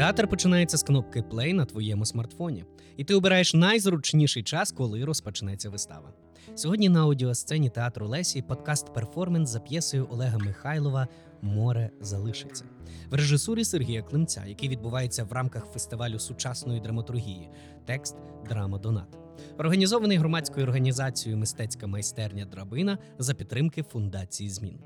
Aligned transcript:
Театр 0.00 0.28
починається 0.28 0.76
з 0.76 0.82
кнопки 0.82 1.20
Play 1.20 1.52
на 1.52 1.64
твоєму 1.64 2.06
смартфоні, 2.06 2.64
і 2.96 3.04
ти 3.04 3.14
обираєш 3.14 3.54
найзручніший 3.54 4.42
час, 4.42 4.72
коли 4.72 5.04
розпочнеться 5.04 5.70
вистава. 5.70 6.12
Сьогодні 6.54 6.88
на 6.88 7.02
аудіосцені 7.02 7.70
театру 7.70 8.08
Лесі 8.08 8.42
подкаст 8.42 8.94
перформанс 8.94 9.50
за 9.50 9.60
п'єсою 9.60 10.08
Олега 10.10 10.38
Михайлова 10.38 11.08
Море 11.42 11.90
залишиться 12.00 12.64
в 13.10 13.14
режисурі 13.14 13.64
Сергія 13.64 14.02
Климця, 14.02 14.44
який 14.46 14.68
відбувається 14.68 15.24
в 15.24 15.32
рамках 15.32 15.64
фестивалю 15.64 16.18
сучасної 16.18 16.80
драматургії. 16.80 17.48
Текст 17.86 18.16
Драма 18.48 18.78
Донат. 18.78 19.18
Організований 19.58 20.18
громадською 20.18 20.66
організацією 20.66 21.38
Мистецька 21.38 21.86
майстерня 21.86 22.44
Драбина 22.44 22.98
за 23.18 23.34
підтримки 23.34 23.82
фундації 23.82 24.50
змін. 24.50 24.78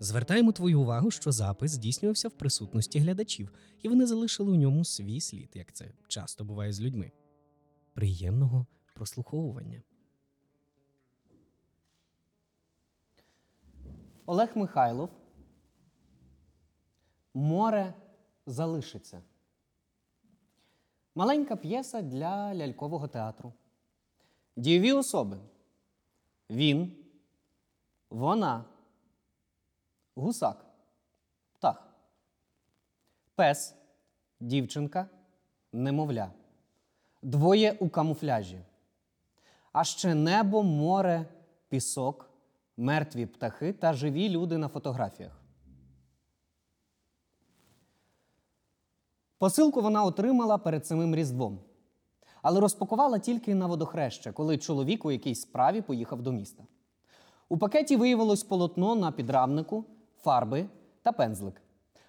Звертаємо 0.00 0.52
твою 0.52 0.80
увагу, 0.80 1.10
що 1.10 1.32
запис 1.32 1.70
здійснювався 1.70 2.28
в 2.28 2.32
присутності 2.32 2.98
глядачів, 2.98 3.52
і 3.82 3.88
вони 3.88 4.06
залишили 4.06 4.52
у 4.52 4.56
ньому 4.56 4.84
свій 4.84 5.20
слід, 5.20 5.50
як 5.54 5.72
це 5.72 5.92
часто 6.08 6.44
буває 6.44 6.72
з 6.72 6.80
людьми. 6.80 7.12
Приємного 7.94 8.66
прослуховування. 8.94 9.82
Олег 14.26 14.48
Михайлов. 14.54 15.10
Море 17.34 17.94
залишиться. 18.46 19.22
Маленька 21.14 21.56
п'єса 21.56 22.02
для 22.02 22.54
лялькового 22.54 23.08
театру. 23.08 23.52
Дієві 24.56 24.92
особи. 24.92 25.38
Він, 26.50 26.92
вона, 28.10 28.64
гусак, 30.16 30.66
птах, 31.52 31.88
пес, 33.34 33.74
дівчинка, 34.40 35.08
немовля. 35.72 36.30
Двоє 37.22 37.76
у 37.80 37.88
камуфляжі. 37.88 38.60
А 39.72 39.84
ще 39.84 40.14
небо, 40.14 40.62
море, 40.62 41.26
пісок, 41.68 42.30
мертві 42.76 43.26
птахи 43.26 43.72
та 43.72 43.92
живі 43.92 44.28
люди 44.28 44.58
на 44.58 44.68
фотографіях. 44.68 45.40
Посилку 49.38 49.82
вона 49.82 50.04
отримала 50.04 50.58
перед 50.58 50.86
самим 50.86 51.14
Різдвом, 51.14 51.58
але 52.42 52.60
розпакувала 52.60 53.18
тільки 53.18 53.54
на 53.54 53.66
водохреща, 53.66 54.32
коли 54.32 54.58
чоловік 54.58 55.04
у 55.04 55.10
якійсь 55.10 55.40
справі 55.40 55.82
поїхав 55.82 56.22
до 56.22 56.32
міста. 56.32 56.64
У 57.48 57.58
пакеті 57.58 57.96
виявилось 57.96 58.42
полотно 58.42 58.94
на 58.94 59.12
підрамнику, 59.12 59.84
фарби 60.24 60.66
та 61.02 61.12
пензлик. 61.12 61.62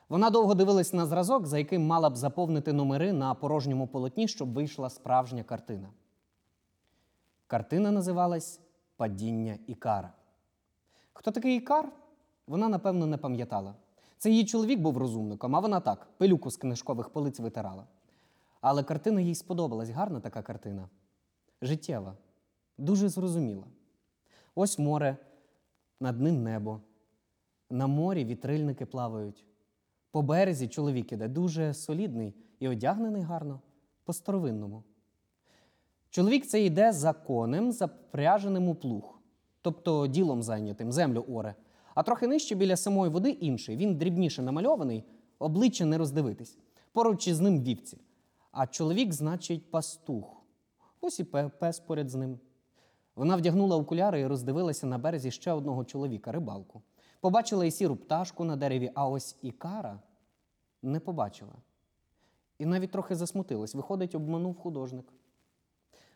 Вона 0.10 0.30
довго 0.30 0.56
дивилась 0.56 0.94
на 0.94 1.06
зразок, 1.06 1.48
за 1.48 1.58
яким 1.58 1.86
мала 1.86 2.10
б 2.10 2.18
заповнити 2.18 2.74
номери 2.74 3.14
на 3.14 3.34
порожньому 3.34 3.88
полотні, 3.88 4.28
щоб 4.28 4.54
вийшла 4.54 4.90
справжня 4.90 5.44
картина. 5.44 5.90
Картина 7.48 7.92
називалась 7.92 8.60
Падіння 8.98 9.58
Ікара. 9.68 10.14
Хто 11.14 11.32
такий 11.32 11.58
Ікар? 11.58 11.92
Вона, 12.48 12.70
напевно, 12.70 13.08
не 13.08 13.18
пам'ятала. 13.18 13.76
Це 14.18 14.30
її 14.30 14.46
чоловік 14.46 14.80
був 14.80 14.98
розумником, 14.98 15.56
а 15.56 15.60
вона 15.60 15.80
так, 15.80 16.08
пилюку 16.18 16.52
з 16.52 16.58
книжкових 16.58 17.10
полиць 17.10 17.40
витирала. 17.40 17.88
Але 18.62 18.84
картина 18.84 19.22
їй 19.22 19.36
сподобалась, 19.36 19.90
гарна 19.90 20.20
така 20.20 20.42
картина. 20.42 20.90
Життєва, 21.62 22.14
дуже 22.78 23.10
зрозуміла. 23.10 23.64
Ось 24.56 24.80
море, 24.80 25.18
над 26.00 26.22
ним 26.22 26.44
небо. 26.44 26.82
На 27.70 27.88
морі 27.88 28.26
вітрильники 28.26 28.86
плавають. 28.86 29.46
По 30.12 30.22
березі 30.22 30.68
чоловік 30.68 31.12
іде 31.12 31.28
дуже 31.28 31.74
солідний 31.74 32.34
і 32.60 32.68
одягнений 32.68 33.22
гарно, 33.22 33.62
по-старовинному. 34.04 34.84
Чоловік 36.10 36.46
це 36.46 36.66
йде 36.66 36.92
за 36.92 37.14
конем, 37.14 37.72
запряженим 37.72 38.70
у 38.70 38.76
плуг, 38.76 39.20
тобто 39.62 40.08
ділом 40.08 40.44
зайнятим, 40.44 40.92
землю 40.92 41.26
оре. 41.30 41.56
А 41.96 42.04
трохи 42.04 42.28
нижче 42.28 42.56
біля 42.56 42.78
самої 42.78 43.12
води 43.12 43.30
інший. 43.30 43.78
Він 43.78 43.96
дрібніше 43.96 44.42
намальований, 44.42 45.04
обличчя 45.40 45.86
не 45.86 45.98
роздивитись. 45.98 46.58
Поруч 46.92 47.28
із 47.28 47.40
ним 47.40 47.64
вівці. 47.64 47.98
А 48.52 48.68
чоловік, 48.68 49.14
значить, 49.14 49.72
пастух. 49.72 50.42
Ось 51.02 51.20
і 51.20 51.24
пес 51.60 51.80
поряд 51.80 52.10
з 52.10 52.16
ним. 52.16 52.40
Вона 53.16 53.36
вдягнула 53.36 53.78
окуляри 53.78 54.20
і 54.20 54.28
роздивилася 54.28 54.88
на 54.88 54.98
березі 54.98 55.32
ще 55.32 55.52
одного 55.52 55.86
чоловіка, 55.86 56.32
рибалку. 56.32 56.82
Побачила 57.26 57.66
і 57.66 57.72
сіру 57.72 57.96
пташку 57.96 58.44
на 58.44 58.56
дереві, 58.56 58.92
а 58.96 59.08
ось 59.08 59.36
ікара 59.42 60.00
не 60.82 61.00
побачила. 61.00 61.54
І 62.60 62.66
навіть 62.66 62.92
трохи 62.92 63.16
засмутилась. 63.16 63.76
Виходить, 63.76 64.16
обманув 64.16 64.58
художник. 64.58 65.14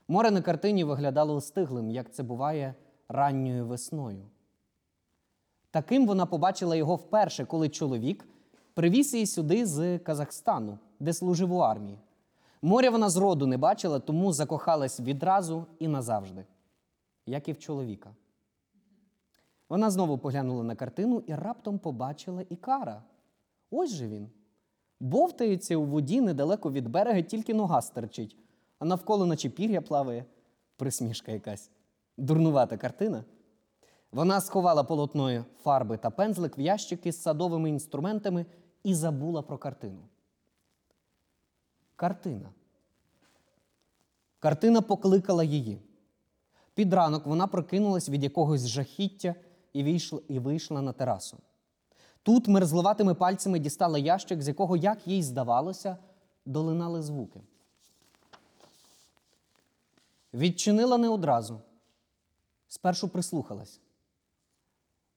Море 0.08 0.32
на 0.32 0.42
картині 0.42 0.84
виглядало 0.84 1.42
стиглим, 1.42 1.92
як 1.92 2.14
це 2.14 2.24
буває 2.24 2.76
ранньою 3.08 3.66
весною. 3.66 4.26
Таким 5.72 6.08
вона 6.08 6.26
побачила 6.26 6.76
його 6.76 6.96
вперше, 6.96 7.46
коли 7.46 7.70
чоловік 7.70 8.28
привіз 8.74 9.14
її 9.14 9.26
сюди 9.26 9.66
з 9.66 10.00
Казахстану, 10.00 10.80
де 11.00 11.14
служив 11.14 11.54
у 11.54 11.58
армії. 11.58 12.00
Моря 12.62 12.90
вона 12.90 13.10
зроду 13.10 13.48
не 13.48 13.58
бачила, 13.58 14.00
тому 14.00 14.34
закохалась 14.34 15.00
відразу 15.00 15.66
і 15.80 15.88
назавжди, 15.88 16.46
як 17.26 17.48
і 17.48 17.52
в 17.52 17.60
чоловіка. 17.60 18.16
Вона 19.70 19.92
знову 19.92 20.18
поглянула 20.18 20.64
на 20.64 20.76
картину 20.76 21.24
і 21.28 21.34
раптом 21.34 21.80
побачила 21.80 22.46
Ікара. 22.50 23.04
Ось 23.72 23.92
же 23.92 24.08
він. 24.08 24.30
Бовтається 25.00 25.78
у 25.78 25.86
воді 25.86 26.22
недалеко 26.22 26.72
від 26.72 26.90
берега, 26.90 27.22
тільки 27.22 27.54
нога 27.54 27.82
стерчить, 27.82 28.38
а 28.80 28.86
навколо 28.86 29.26
наче 29.26 29.50
пір'я 29.50 29.82
плаває. 29.82 30.26
Присмішка 30.78 31.32
якась. 31.32 31.72
Дурнувата 32.18 32.78
картина. 32.78 33.24
Вона 34.12 34.42
сховала 34.42 34.84
полотною 34.84 35.46
фарби 35.64 35.98
та 35.98 36.10
пензлик 36.10 36.58
в 36.58 36.60
ящики 36.60 37.12
з 37.12 37.22
садовими 37.22 37.70
інструментами 37.70 38.46
і 38.84 38.96
забула 38.96 39.42
про 39.42 39.58
картину. 39.58 40.00
Картина. 41.96 42.50
Картина 44.40 44.82
покликала 44.82 45.44
її. 45.44 45.82
Під 46.74 46.94
ранок 46.94 47.26
вона 47.26 47.48
прокинулась 47.48 48.10
від 48.10 48.24
якогось 48.24 48.68
жахіття 48.68 49.36
і 49.74 49.84
вийшла, 49.84 50.22
і 50.28 50.40
вийшла 50.40 50.82
на 50.82 50.94
терасу. 50.94 51.38
Тут 52.24 52.48
мерзловатими 52.48 53.14
пальцями 53.14 53.60
дістала 53.60 54.00
ящик, 54.00 54.42
з 54.42 54.48
якого, 54.48 54.78
як 54.78 55.08
їй 55.08 55.24
здавалося, 55.24 55.98
долинали 56.46 57.02
звуки. 57.02 57.42
Відчинила 60.34 60.98
не 60.98 61.10
одразу. 61.10 61.62
Спершу 62.68 63.10
прислухалась. 63.10 63.80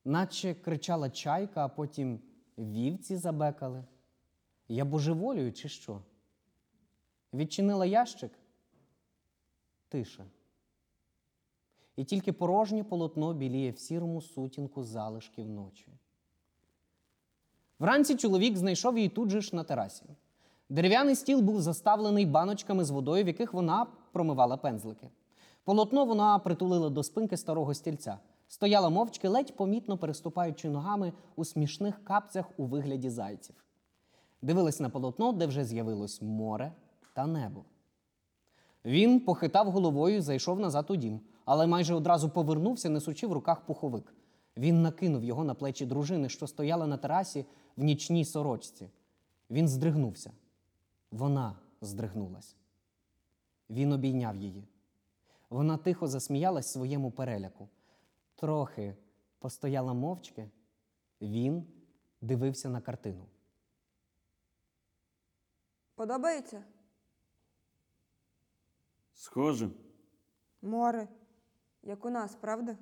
Наче 0.05 0.55
кричала 0.55 1.11
чайка, 1.11 1.65
а 1.65 1.69
потім 1.69 2.21
вівці 2.59 3.17
забекали. 3.17 3.85
Я 4.69 4.85
божеволюю, 4.85 5.53
чи 5.53 5.69
що? 5.69 6.03
Відчинила 7.33 7.87
ящик 7.87 8.33
тиша. 9.89 10.25
І 11.97 12.05
тільки 12.05 12.33
порожнє 12.33 12.85
полотно 12.85 13.35
біліє 13.35 13.71
в 13.71 13.79
сірому 13.79 14.21
сутінку 14.21 14.83
залишків 14.83 15.49
ночі. 15.49 15.89
Вранці 17.79 18.17
чоловік 18.17 18.57
знайшов 18.57 18.97
її 18.97 19.09
тут 19.09 19.31
же 19.31 19.41
ж 19.41 19.57
на 19.57 19.65
терасі. 19.65 20.05
Дерев'яний 20.69 21.15
стіл 21.15 21.41
був 21.41 21.61
заставлений 21.61 22.27
баночками 22.27 22.85
з 22.85 22.91
водою, 22.91 23.25
в 23.25 23.27
яких 23.27 23.55
вона 23.55 23.87
промивала 24.13 24.57
пензлики. 24.57 25.09
Полотно 25.65 26.05
вона 26.05 26.39
притулила 26.39 26.91
до 26.91 27.03
спинки 27.03 27.37
старого 27.37 27.75
стільця. 27.75 28.19
Стояла 28.49 28.91
мовчки, 28.91 29.29
ледь 29.29 29.57
помітно 29.57 29.99
переступаючи 29.99 30.71
ногами 30.71 31.13
у 31.37 31.45
смішних 31.45 32.05
капцях 32.05 32.47
у 32.57 32.65
вигляді 32.65 33.11
зайців. 33.11 33.57
Дивилась 34.43 34.81
на 34.81 34.91
полотно, 34.91 35.33
де 35.33 35.47
вже 35.47 35.65
з'явилось 35.65 36.23
море 36.23 36.73
та 37.15 37.27
небо. 37.27 37.65
Він 38.85 39.21
похитав 39.21 39.71
головою 39.71 40.17
і 40.17 40.21
зайшов 40.21 40.61
назад 40.61 40.91
у 40.91 40.97
дім, 40.97 41.21
але 41.45 41.67
майже 41.67 41.95
одразу 41.95 42.31
повернувся, 42.31 42.89
несучи 42.89 43.27
в 43.27 43.33
руках 43.33 43.67
пуховик. 43.67 44.15
Він 44.57 44.83
накинув 44.83 45.25
його 45.25 45.45
на 45.45 45.55
плечі 45.55 45.87
дружини, 45.87 46.29
що 46.29 46.47
стояла 46.47 46.87
на 46.87 46.97
терасі 46.97 47.47
в 47.77 47.85
нічній 47.85 48.25
сорочці. 48.25 48.91
Він 49.51 49.69
здригнувся. 49.69 50.33
Вона 51.11 51.57
здригнулась. 51.81 52.57
Він 53.71 53.93
обійняв 53.93 54.37
її. 54.37 54.65
Вона 55.51 55.77
тихо 55.77 56.09
засміялась 56.09 56.73
своєму 56.73 57.11
переляку. 57.11 57.69
Трохи 58.35 58.97
постояла 59.39 59.93
мовчки. 59.93 60.51
Він 61.21 61.67
дивився 62.21 62.69
на 62.69 62.81
картину. 62.81 63.27
Подобається? 65.95 66.65
Схоже, 69.15 69.71
Море. 70.63 71.09
Як 71.83 72.05
у 72.05 72.11
нас, 72.11 72.35
правда? 72.35 72.77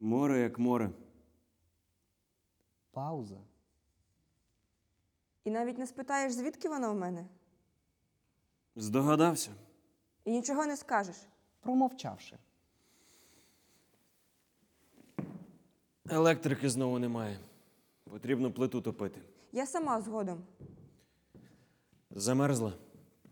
море 0.00 0.40
як 0.40 0.58
море. 0.58 0.90
Пауза. 2.90 3.36
І 5.44 5.50
навіть 5.50 5.78
не 5.78 5.86
спитаєш, 5.86 6.32
звідки 6.32 6.68
вона 6.68 6.90
в 6.90 6.94
мене? 6.96 7.26
Здогадався. 8.76 9.50
І 10.24 10.30
нічого 10.30 10.66
не 10.66 10.76
скажеш. 10.76 11.16
Промовчавши. 11.60 12.36
Електрики 16.10 16.70
знову 16.70 16.98
немає. 16.98 17.38
Потрібно 18.04 18.52
плиту 18.52 18.80
топити. 18.80 19.20
Я 19.52 19.66
сама 19.66 20.00
згодом. 20.00 20.42
Замерзла. 22.10 22.72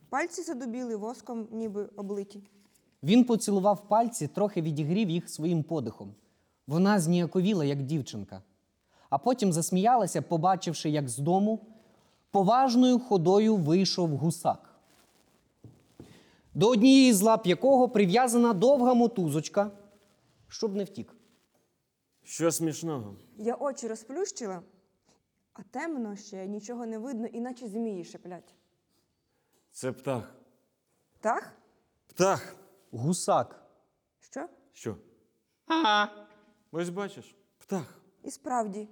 Пальці 0.08 0.42
задубіли 0.42 0.96
воском, 0.96 1.48
ніби 1.50 1.84
облиті. 1.84 2.42
Він 3.02 3.24
поцілував 3.24 3.88
пальці, 3.88 4.28
трохи 4.28 4.62
відігрів 4.62 5.10
їх 5.10 5.30
своїм 5.30 5.62
подихом. 5.62 6.14
Вона 6.66 7.00
зніяковіла, 7.00 7.64
як 7.64 7.82
дівчинка, 7.82 8.42
а 9.10 9.18
потім 9.18 9.52
засміялася, 9.52 10.22
побачивши, 10.22 10.90
як 10.90 11.08
з 11.08 11.18
дому 11.18 11.66
поважною 12.30 12.98
ходою 12.98 13.56
вийшов 13.56 14.16
гусак, 14.16 14.74
до 16.54 16.68
однієї 16.68 17.12
з 17.12 17.22
лап 17.22 17.46
якого 17.46 17.88
прив'язана 17.88 18.52
довга 18.52 18.94
мотузочка, 18.94 19.70
щоб 20.48 20.74
не 20.74 20.84
втік. 20.84 21.16
Що 22.24 22.52
смішного? 22.52 23.16
Я 23.38 23.54
очі 23.54 23.88
розплющила, 23.88 24.62
а 25.52 25.62
темно 25.62 26.16
ще 26.16 26.46
нічого 26.46 26.86
не 26.86 26.98
видно, 26.98 27.26
іначе 27.26 27.68
змії 27.68 28.04
шеплять. 28.04 28.54
Це 29.70 29.92
птах. 29.92 30.34
Так? 31.20 31.52
Птах. 32.06 32.56
Гусак. 32.96 33.62
Що? 34.20 34.48
Що? 34.72 34.96
Ага. 35.66 36.10
Ось 36.72 36.88
бачиш, 36.88 37.36
птах. 37.58 38.00
І 38.24 38.30
справді, 38.30 38.88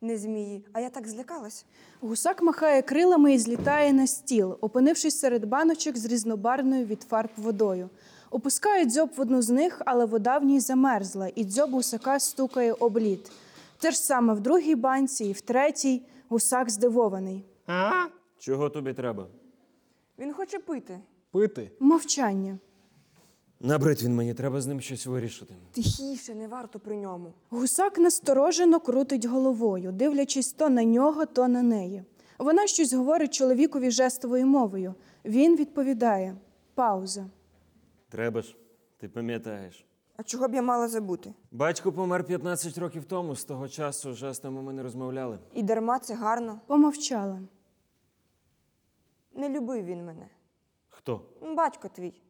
не 0.00 0.16
змії, 0.18 0.66
а 0.72 0.80
я 0.80 0.90
так 0.90 1.08
злякалась. 1.08 1.66
Гусак 2.00 2.42
махає 2.42 2.82
крилами 2.82 3.34
і 3.34 3.38
злітає 3.38 3.92
на 3.92 4.06
стіл, 4.06 4.58
опинившись 4.60 5.18
серед 5.18 5.44
баночок 5.44 5.96
з 5.96 6.04
різнобарвною 6.04 6.84
від 6.84 7.02
фарб 7.02 7.30
водою. 7.36 7.90
Опускає 8.30 8.84
дзьоб 8.84 9.10
в 9.16 9.20
одну 9.20 9.42
з 9.42 9.50
них, 9.50 9.82
але 9.86 10.04
вода 10.04 10.38
в 10.38 10.44
ній 10.44 10.60
замерзла, 10.60 11.28
і 11.34 11.44
дзьоб 11.44 11.70
гусака 11.70 12.20
стукає 12.20 12.72
об 12.72 12.98
лід. 12.98 13.32
Те 13.78 13.90
ж 13.90 13.98
саме 13.98 14.34
в 14.34 14.40
другій 14.40 14.74
банці 14.74 15.24
і 15.24 15.32
в 15.32 15.40
третій 15.40 16.02
гусак 16.28 16.70
здивований. 16.70 17.44
Чого 18.38 18.70
тобі 18.70 18.92
треба? 18.94 19.26
Він 20.18 20.32
хоче 20.32 20.58
пити. 20.58 21.00
Пити. 21.30 21.70
Мовчання. 21.80 22.58
Набрид 23.60 24.02
він 24.02 24.14
мені, 24.14 24.34
треба 24.34 24.60
з 24.60 24.66
ним 24.66 24.80
щось 24.80 25.06
вирішити. 25.06 25.54
Тихіше, 25.72 26.34
не 26.34 26.48
варто 26.48 26.80
при 26.80 26.96
ньому. 26.96 27.32
Гусак 27.50 27.98
насторожено 27.98 28.80
крутить 28.80 29.24
головою, 29.24 29.92
дивлячись 29.92 30.52
то 30.52 30.68
на 30.68 30.84
нього, 30.84 31.26
то 31.26 31.48
на 31.48 31.62
неї. 31.62 32.04
Вона 32.38 32.66
щось 32.66 32.92
говорить 32.92 33.34
чоловікові 33.34 33.90
жестовою 33.90 34.46
мовою. 34.46 34.94
Він 35.24 35.56
відповідає. 35.56 36.36
Пауза. 36.74 37.26
Треба 38.08 38.42
ж, 38.42 38.56
ти 38.96 39.08
пам'ятаєш. 39.08 39.86
А 40.16 40.22
чого 40.22 40.48
б 40.48 40.54
я 40.54 40.62
мала 40.62 40.88
забути? 40.88 41.34
Батько 41.52 41.92
помер 41.92 42.24
15 42.24 42.78
років 42.78 43.04
тому, 43.04 43.36
з 43.36 43.44
того 43.44 43.68
часу 43.68 44.12
жестами 44.14 44.62
ми 44.62 44.72
не 44.72 44.82
розмовляли. 44.82 45.38
І 45.54 45.62
дарма 45.62 45.98
це 45.98 46.14
гарно. 46.14 46.60
Помовчала. 46.66 47.40
Не 49.34 49.48
любив 49.48 49.84
він 49.84 50.04
мене. 50.04 50.28
Хто? 50.88 51.20
Батько 51.56 51.88
твій. 51.88 52.22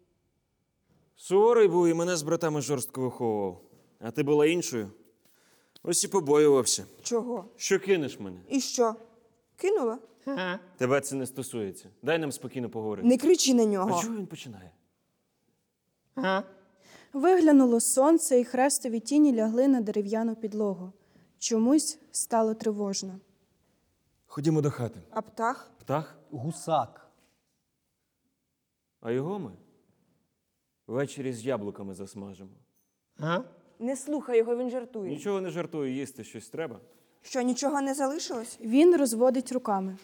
Суворий 1.16 1.68
був 1.68 1.86
і 1.88 1.94
мене 1.94 2.16
з 2.16 2.22
братами 2.22 2.60
жорстко 2.60 3.00
виховував. 3.00 3.60
А 4.00 4.10
ти 4.10 4.22
була 4.22 4.46
іншою. 4.46 4.90
Ось 5.82 6.04
і 6.04 6.08
побоювався. 6.08 6.86
Чого? 7.02 7.44
Що 7.56 7.80
кинеш 7.80 8.20
мене? 8.20 8.40
І 8.48 8.60
що? 8.60 8.94
Кинула? 9.56 9.98
Тебе 10.76 11.00
це 11.00 11.16
не 11.16 11.26
стосується. 11.26 11.88
Дай 12.02 12.18
нам 12.18 12.32
спокійно 12.32 12.70
поговорити. 12.70 13.08
Не 13.08 13.18
кричи 13.18 13.54
на 13.54 13.64
нього. 13.64 13.98
А 13.98 14.02
чого 14.02 14.16
він 14.16 14.26
починає? 14.26 14.70
Виглянуло 17.12 17.80
сонце, 17.80 18.40
і 18.40 18.44
хрестові 18.44 19.00
тіні 19.00 19.34
лягли 19.34 19.68
на 19.68 19.80
дерев'яну 19.80 20.36
підлогу. 20.36 20.92
Чомусь 21.38 21.98
стало 22.12 22.54
тривожно. 22.54 23.20
Ходімо 24.26 24.60
до 24.60 24.70
хати. 24.70 25.00
А 25.10 25.22
птах? 25.22 25.70
Птах? 25.80 26.18
Гусак. 26.30 27.10
А 29.00 29.10
його 29.10 29.38
ми 29.38 29.52
ввечері 30.86 31.32
з 31.32 31.44
яблуками 31.46 31.94
засмажимо. 31.94 32.50
Не 33.78 33.96
слухай 33.96 34.38
його, 34.38 34.56
він 34.56 34.70
жартує. 34.70 35.10
Нічого 35.10 35.40
не 35.40 35.50
жартую, 35.50 35.94
їсти 35.94 36.24
щось 36.24 36.48
треба. 36.48 36.80
Що, 37.22 37.42
нічого 37.42 37.80
не 37.80 37.94
залишилось? 37.94 38.58
Він 38.60 38.96
розводить 38.96 39.52
руками. 39.52 39.96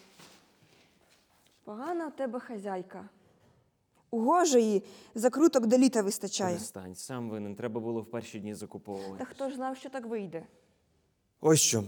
Погана 1.64 2.06
в 2.08 2.16
тебе 2.16 2.40
хазяйка. 2.40 3.08
Угожої 4.10 4.82
закруток 5.14 5.66
до 5.66 5.78
літа 5.78 6.02
вистачає. 6.02 6.54
Перестань, 6.54 6.94
сам 6.94 7.30
винен. 7.30 7.56
Треба 7.56 7.80
було 7.80 8.00
в 8.00 8.10
перші 8.10 8.40
дні 8.40 8.54
закуповувати. 8.54 9.18
Та 9.18 9.24
хто 9.24 9.48
ж 9.50 9.56
знав, 9.56 9.76
що 9.76 9.90
так 9.90 10.06
вийде? 10.06 10.46
Ось 11.40 11.60
що. 11.60 11.84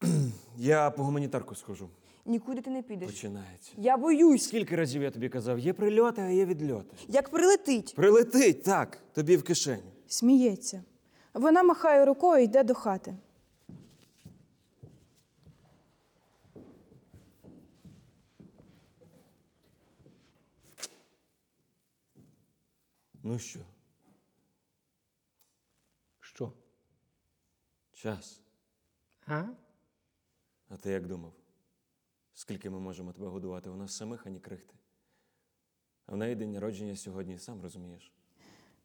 Я 0.56 0.90
по 0.90 1.04
гуманітарку 1.04 1.54
схожу. 1.54 1.88
Нікуди 2.26 2.60
ти 2.60 2.70
не 2.70 2.82
підеш. 2.82 3.10
Починається. 3.10 3.72
Я 3.76 3.96
боюсь. 3.96 4.44
Скільки 4.44 4.76
разів 4.76 5.02
я 5.02 5.10
тобі 5.10 5.28
казав, 5.28 5.58
є 5.58 5.72
прильоти, 5.72 6.22
а 6.22 6.28
є 6.28 6.44
відльоти. 6.46 6.96
Як 7.08 7.28
прилетить. 7.28 7.94
Прилетить, 7.96 8.62
так, 8.62 8.98
тобі 9.12 9.36
в 9.36 9.42
кишеню. 9.42 9.82
Сміється. 10.06 10.82
Вона 11.34 11.62
махає 11.62 12.04
рукою 12.04 12.40
і 12.42 12.44
йде 12.44 12.64
до 12.64 12.74
хати. 12.74 13.16
Ну 23.22 23.38
що, 23.38 23.60
Що? 26.20 26.52
час. 27.92 28.40
А 30.68 30.76
ти 30.80 30.90
як 30.90 31.06
думав? 31.06 31.32
Скільки 32.34 32.70
ми 32.70 32.80
можемо 32.80 33.12
тебе 33.12 33.26
годувати? 33.26 33.70
У 33.70 33.76
нас 33.76 33.96
самих 33.96 34.26
ані 34.26 34.40
крихти. 34.40 34.74
А 36.06 36.12
в 36.12 36.16
неї 36.16 36.34
день 36.34 36.52
народження 36.52 36.96
сьогодні, 36.96 37.38
сам 37.38 37.60
розумієш. 37.62 38.12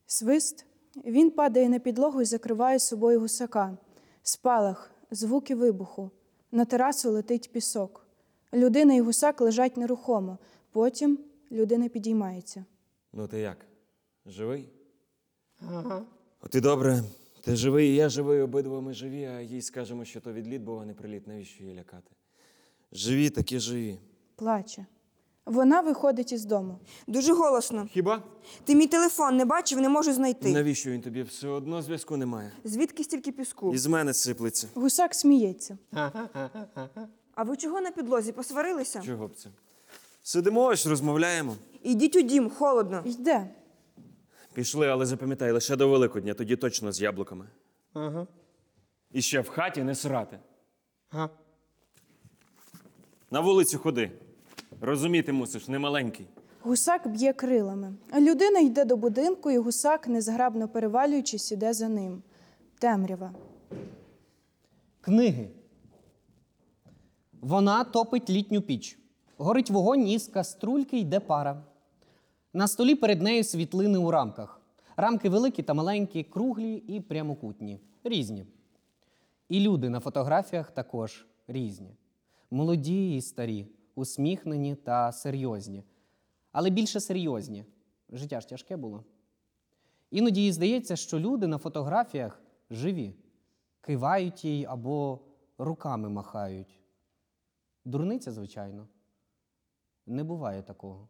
Свист. 0.05 0.65
Він 1.05 1.31
падає 1.31 1.69
на 1.69 1.79
підлогу 1.79 2.21
і 2.21 2.25
закриває 2.25 2.79
собою 2.79 3.19
гусака. 3.19 3.77
Спалах, 4.23 4.91
звуки 5.11 5.55
вибуху. 5.55 6.11
На 6.51 6.65
терасу 6.65 7.11
летить 7.11 7.51
пісок. 7.51 8.07
Людина 8.53 8.93
і 8.93 9.01
гусак 9.01 9.41
лежать 9.41 9.77
нерухомо. 9.77 10.37
Потім 10.71 11.19
людина 11.51 11.89
підіймається. 11.89 12.65
Ну 13.13 13.27
ти 13.27 13.39
як? 13.39 13.65
Живий? 14.25 14.69
Ага. 15.61 16.05
От 16.41 16.55
і 16.55 16.61
добре. 16.61 17.03
Ти 17.41 17.55
живий, 17.55 17.89
і 17.89 17.95
я 17.95 18.09
живий, 18.09 18.41
обидва 18.41 18.81
ми 18.81 18.93
живі, 18.93 19.25
а 19.25 19.41
їй 19.41 19.61
скажемо, 19.61 20.05
що 20.05 20.21
то 20.21 20.33
відліт, 20.33 20.61
бо 20.61 20.85
не 20.85 20.93
приліт, 20.93 21.27
навіщо 21.27 21.63
її 21.63 21.75
лякати? 21.75 22.11
Живі, 22.91 23.29
такі 23.29 23.59
живі. 23.59 23.99
Плаче. 24.35 24.85
Вона 25.45 25.81
виходить 25.81 26.31
із 26.31 26.45
дому. 26.45 26.79
Дуже 27.07 27.33
голосно. 27.33 27.87
Хіба? 27.91 28.23
Ти 28.63 28.75
мій 28.75 28.87
телефон 28.87 29.37
не 29.37 29.45
бачив, 29.45 29.81
не 29.81 29.89
можу 29.89 30.13
знайти. 30.13 30.53
Навіщо 30.53 30.91
він 30.91 31.01
тобі? 31.01 31.23
Все 31.23 31.47
одно 31.47 31.81
зв'язку 31.81 32.17
немає. 32.17 32.51
Звідки 32.63 33.03
стільки 33.03 33.31
піску? 33.31 33.73
Із 33.73 33.85
мене 33.87 34.13
сиплеться. 34.13 34.67
Гусак 34.73 35.15
сміється. 35.15 35.77
А 37.35 37.43
ви 37.43 37.57
чого 37.57 37.81
на 37.81 37.91
підлозі 37.91 38.31
посварилися? 38.31 39.01
Чого 39.01 39.27
б 39.27 39.35
це? 39.35 39.49
Сидимо 40.23 40.63
ось, 40.63 40.85
розмовляємо. 40.87 41.55
Ідіть 41.83 42.15
у 42.15 42.21
дім, 42.21 42.49
холодно. 42.49 43.01
Йде. 43.05 43.49
Пішли, 44.53 44.87
але 44.87 45.05
запам'ятай, 45.05 45.51
лише 45.51 45.75
до 45.75 45.89
Великодня, 45.89 46.33
тоді 46.33 46.55
точно 46.55 46.91
з 46.91 47.01
яблуками. 47.01 47.45
Ага. 47.93 48.27
І 49.11 49.21
ще 49.21 49.41
в 49.41 49.49
хаті 49.49 49.83
не 49.83 49.95
срати. 49.95 50.39
Ага. 51.09 51.29
На 53.31 53.39
вулицю 53.39 53.79
ходи. 53.79 54.11
Розуміти 54.81 55.33
мусиш, 55.33 55.67
не 55.67 55.79
маленький. 55.79 56.25
Гусак 56.61 57.07
б'є 57.07 57.33
крилами. 57.33 57.93
Людина 58.19 58.59
йде 58.59 58.85
до 58.85 58.97
будинку, 58.97 59.51
і 59.51 59.57
гусак, 59.57 60.07
незграбно 60.07 60.67
перевалюючись, 60.67 61.51
іде 61.51 61.73
за 61.73 61.89
ним. 61.89 62.23
Темрява. 62.79 63.31
Книги. 65.01 65.49
Вона 67.41 67.83
топить 67.83 68.29
літню 68.29 68.61
піч. 68.61 68.99
Горить 69.37 69.69
вогонь 69.69 70.07
із 70.07 70.27
каструльки 70.27 70.99
йде 70.99 71.19
пара. 71.19 71.63
На 72.53 72.67
столі 72.67 72.95
перед 72.95 73.21
нею 73.21 73.43
світлини 73.43 73.97
у 73.97 74.11
рамках. 74.11 74.61
Рамки 74.97 75.29
великі 75.29 75.63
та 75.63 75.73
маленькі, 75.73 76.23
круглі 76.23 76.75
і 76.75 76.99
прямокутні. 76.99 77.79
Різні. 78.03 78.45
І 79.49 79.59
люди 79.59 79.89
на 79.89 79.99
фотографіях 79.99 80.71
також 80.71 81.25
різні. 81.47 81.95
Молоді 82.51 83.15
і 83.15 83.21
старі, 83.21 83.67
усміхнені 83.95 84.75
та 84.75 85.11
серйозні. 85.11 85.83
Але 86.51 86.69
більше 86.69 86.99
серйозні. 86.99 87.65
Життя 88.09 88.41
ж 88.41 88.49
тяжке 88.49 88.77
було. 88.77 89.03
Іноді 90.11 90.41
їй 90.41 90.51
здається, 90.51 90.95
що 90.95 91.19
люди 91.19 91.47
на 91.47 91.57
фотографіях 91.57 92.41
живі, 92.69 93.15
кивають 93.81 94.45
їй 94.45 94.65
або 94.65 95.19
руками 95.57 96.09
махають. 96.09 96.79
Дурниця, 97.85 98.31
звичайно, 98.31 98.87
Не 100.05 100.23
буває 100.23 100.61
такого. 100.61 101.07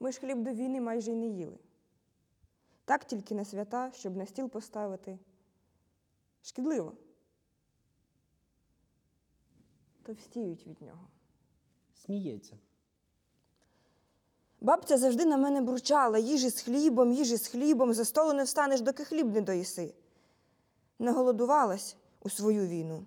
Ми 0.00 0.12
ж 0.12 0.20
хліб 0.20 0.42
до 0.42 0.52
війни 0.52 0.80
майже 0.80 1.12
й 1.12 1.16
не 1.16 1.26
їли. 1.26 1.58
Так 2.84 3.04
тільки 3.04 3.34
на 3.34 3.44
свята, 3.44 3.92
щоб 3.92 4.16
на 4.16 4.26
стіл 4.26 4.48
поставити. 4.48 5.18
Шкідливо. 6.42 6.92
Товстіють 10.06 10.66
від 10.66 10.82
нього. 10.82 11.08
Сміється. 11.94 12.56
Бабця 14.60 14.98
завжди 14.98 15.24
на 15.24 15.36
мене 15.36 15.60
бурчала 15.60 16.18
їжі 16.18 16.50
з 16.50 16.60
хлібом, 16.60 17.12
їжі 17.12 17.36
з 17.36 17.46
хлібом, 17.46 17.94
за 17.94 18.04
столу 18.04 18.32
не 18.32 18.44
встанеш, 18.44 18.80
доки 18.80 19.04
хліб 19.04 19.34
не 19.34 19.40
доїси. 19.40 19.94
Не 20.98 21.12
голодувалась 21.12 21.96
у 22.20 22.30
свою 22.30 22.66
війну. 22.66 23.04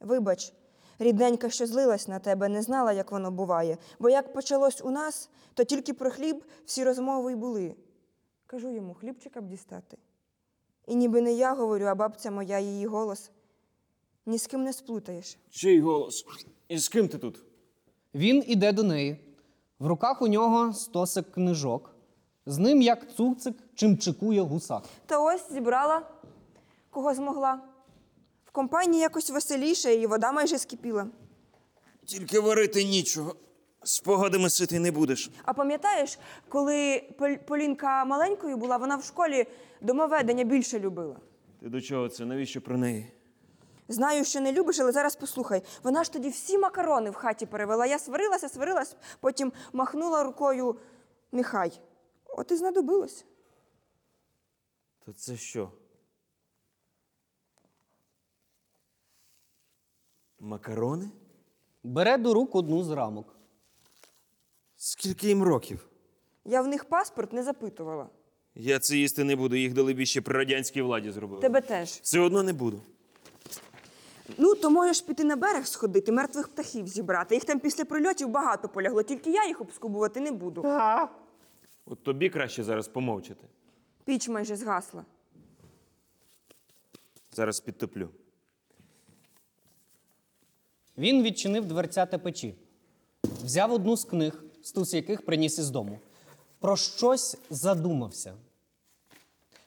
Вибач, 0.00 0.52
рідненька, 0.98 1.50
що 1.50 1.66
злилась 1.66 2.08
на 2.08 2.18
тебе, 2.18 2.48
не 2.48 2.62
знала, 2.62 2.92
як 2.92 3.12
воно 3.12 3.30
буває, 3.30 3.78
бо 3.98 4.10
як 4.10 4.32
почалось 4.32 4.84
у 4.84 4.90
нас, 4.90 5.30
то 5.54 5.64
тільки 5.64 5.94
про 5.94 6.10
хліб 6.10 6.44
всі 6.64 6.84
розмови 6.84 7.32
й 7.32 7.36
були. 7.36 7.76
Кажу 8.46 8.70
йому, 8.70 8.94
хлібчика 8.94 9.40
б 9.40 9.48
дістати. 9.48 9.98
І 10.86 10.94
ніби 10.94 11.20
не 11.20 11.32
я 11.32 11.54
говорю, 11.54 11.84
а 11.84 11.94
бабця 11.94 12.30
моя 12.30 12.58
її 12.58 12.86
голос. 12.86 13.30
Ні 14.28 14.38
з 14.38 14.46
ким 14.46 14.62
не 14.64 14.72
сплутаєш. 14.72 15.36
Чий 15.50 15.80
голос? 15.80 16.26
І 16.68 16.78
з 16.78 16.88
ким 16.88 17.08
ти 17.08 17.18
тут? 17.18 17.42
Він 18.14 18.44
іде 18.46 18.72
до 18.72 18.82
неї. 18.82 19.16
В 19.78 19.86
руках 19.86 20.22
у 20.22 20.26
нього 20.28 20.72
стосик 20.72 21.32
книжок. 21.32 21.94
З 22.46 22.58
ним, 22.58 22.82
як 22.82 23.14
цуцик, 23.14 23.54
чимчикує 23.74 24.40
гусак. 24.40 24.82
Та 25.06 25.18
ось 25.20 25.52
зібрала, 25.52 26.02
кого 26.90 27.14
змогла. 27.14 27.60
В 28.44 28.50
компанії 28.50 29.02
якось 29.02 29.30
веселіше, 29.30 29.94
і 29.94 30.06
вода 30.06 30.32
майже 30.32 30.58
скипіла. 30.58 31.06
Тільки 32.04 32.40
варити 32.40 32.84
нічого. 32.84 33.36
Спогадами 33.82 34.50
сити 34.50 34.78
не 34.80 34.90
будеш. 34.90 35.30
А 35.44 35.52
пам'ятаєш, 35.52 36.18
коли 36.48 37.02
Пол- 37.18 37.38
Полінка 37.38 38.04
маленькою 38.04 38.56
була, 38.56 38.76
вона 38.76 38.96
в 38.96 39.04
школі 39.04 39.46
домоведення 39.82 40.44
більше 40.44 40.78
любила. 40.80 41.16
Ти 41.60 41.68
до 41.68 41.80
чого 41.80 42.08
це? 42.08 42.24
Навіщо 42.24 42.60
про 42.60 42.78
неї? 42.78 43.12
Знаю, 43.88 44.24
що 44.24 44.40
не 44.40 44.52
любиш, 44.52 44.78
але 44.80 44.92
зараз 44.92 45.16
послухай. 45.16 45.62
Вона 45.82 46.04
ж 46.04 46.12
тоді 46.12 46.28
всі 46.28 46.58
макарони 46.58 47.10
в 47.10 47.14
хаті 47.14 47.46
перевела. 47.46 47.86
Я 47.86 47.98
сварилася, 47.98 48.48
сварилась, 48.48 48.96
потім 49.20 49.52
махнула 49.72 50.22
рукою 50.22 50.76
нехай. 51.32 51.80
От 52.26 52.50
і 52.50 52.56
знадобилось. 52.56 53.24
То 55.04 55.12
це 55.12 55.36
що? 55.36 55.72
Макарони? 60.38 61.10
Бере 61.82 62.18
до 62.18 62.34
рук 62.34 62.54
одну 62.54 62.82
з 62.84 62.90
рамок. 62.90 63.36
Скільки 64.76 65.28
їм 65.28 65.42
років? 65.42 65.88
Я 66.44 66.62
в 66.62 66.66
них 66.66 66.84
паспорт 66.84 67.32
не 67.32 67.42
запитувала. 67.42 68.08
Я 68.54 68.78
це 68.78 68.96
їсти 68.96 69.24
не 69.24 69.36
буду, 69.36 69.56
їх 69.56 69.72
дали 69.72 70.06
ще 70.06 70.20
при 70.20 70.38
радянській 70.38 70.82
владі 70.82 71.10
зробили. 71.10 71.40
Тебе 71.40 71.60
теж. 71.60 71.88
Все 71.90 72.20
одно 72.20 72.42
не 72.42 72.52
буду. 72.52 72.82
Ну, 74.36 74.54
то 74.54 74.70
можеш 74.70 75.00
піти 75.00 75.24
на 75.24 75.36
берег 75.36 75.66
сходити, 75.66 76.12
мертвих 76.12 76.48
птахів 76.48 76.88
зібрати. 76.88 77.34
Їх 77.34 77.44
там 77.44 77.60
після 77.60 77.84
прильотів 77.84 78.28
багато 78.28 78.68
полягло, 78.68 79.02
тільки 79.02 79.30
я 79.30 79.46
їх 79.46 79.60
обскубувати 79.60 80.20
не 80.20 80.32
буду. 80.32 80.62
От 81.86 82.02
тобі 82.02 82.30
краще 82.30 82.64
зараз 82.64 82.88
помовчати. 82.88 83.46
Піч 84.04 84.28
майже 84.28 84.56
згасла. 84.56 85.04
Зараз 87.32 87.60
підтоплю. 87.60 88.08
Він 90.98 91.22
відчинив 91.22 91.64
дверцята 91.64 92.18
печі, 92.18 92.54
взяв 93.24 93.72
одну 93.72 93.96
з 93.96 94.04
книг, 94.04 94.42
стус 94.62 94.94
яких 94.94 95.24
приніс 95.24 95.58
із 95.58 95.70
дому. 95.70 95.98
Про 96.60 96.76
щось 96.76 97.36
задумався. 97.50 98.34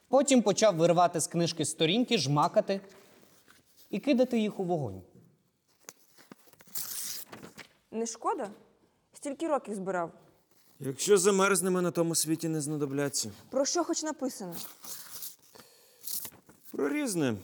Потім 0.08 0.41
почав 0.41 0.75
виривати 0.75 1.20
з 1.20 1.27
книжки 1.27 1.65
сторінки, 1.65 2.18
жмакати 2.18 2.82
і 3.91 4.00
кидати 4.00 4.39
їх 4.39 4.60
у 4.60 4.63
вогонь. 4.63 5.01
Не 7.91 8.05
шкода? 8.05 8.51
Стільки 9.13 9.48
років 9.48 9.75
збирав. 9.75 10.12
Якщо 10.79 11.17
замерзнемо, 11.17 11.81
на 11.81 11.91
тому 11.91 12.15
світі 12.15 12.50
не 12.50 12.62
знадобляться. 12.62 13.31
Про 13.50 13.65
що 13.65 13.83
хоч 13.83 14.03
написано? 14.03 14.55
Про 16.71 16.89
різне. 16.89 17.38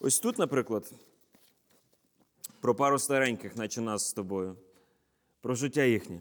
Ось 0.00 0.20
тут, 0.20 0.38
наприклад, 0.38 0.92
про 2.60 2.74
пару 2.74 2.98
стареньких, 2.98 3.56
наче 3.56 3.80
нас 3.80 4.08
з 4.08 4.12
тобою. 4.12 4.56
Про 5.40 5.54
життя 5.54 5.84
їхнє. 5.84 6.20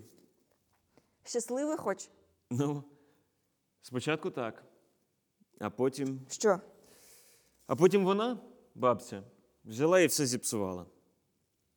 Щасливий 1.24 1.78
хоч? 1.78 2.10
Ну, 2.50 2.84
спочатку 3.82 4.32
так. 4.32 4.64
А 5.60 5.70
потім. 5.70 6.22
Що? 6.30 6.60
А 7.68 7.76
потім 7.76 8.06
вона, 8.06 8.40
бабця, 8.76 9.24
взяла 9.66 10.00
і 10.00 10.08
все 10.08 10.26
зіпсувала. 10.26 10.86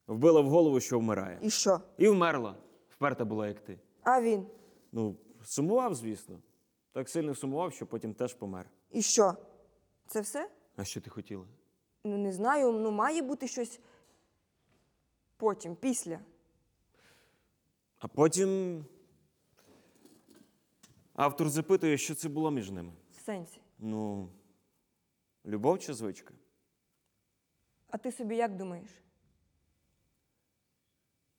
Вбила 0.07 0.41
в 0.41 0.49
голову, 0.49 0.81
що 0.81 0.99
вмирає. 0.99 1.39
І 1.43 1.51
що? 1.51 1.81
І 1.99 2.09
вмерла. 2.09 2.57
Вперта 2.89 3.25
була, 3.25 3.49
як 3.49 3.61
ти. 3.61 3.79
А 4.03 4.21
він? 4.23 4.47
Ну, 4.93 5.17
сумував, 5.45 5.95
звісно. 5.95 6.39
Так 6.93 7.09
сильно 7.09 7.35
сумував, 7.35 7.73
що 7.73 7.87
потім 7.87 8.15
теж 8.15 8.35
помер. 8.35 8.71
І 8.91 9.03
що? 9.03 9.35
Це 10.07 10.21
все? 10.21 10.51
А 10.77 10.85
що 10.85 11.01
ти 11.01 11.11
хотіла? 11.11 11.45
Ну, 12.05 12.19
не 12.19 12.33
знаю, 12.33 12.73
ну 12.73 12.91
має 12.91 13.23
бути 13.23 13.49
щось 13.49 13.81
потім, 15.37 15.77
після. 15.77 16.19
А 17.99 18.09
потім 18.09 18.85
автор 21.15 21.49
запитує, 21.49 21.99
що 21.99 22.15
це 22.15 22.29
було 22.29 22.51
між 22.51 22.71
ними. 22.71 22.93
В 23.17 23.21
сенсі. 23.21 23.61
Ну, 23.79 24.29
любов 25.47 25.79
чи 25.79 25.95
звичка? 25.95 26.35
А 27.91 27.99
ти 27.99 28.13
собі 28.13 28.37
як 28.37 28.57
думаєш? 28.57 28.91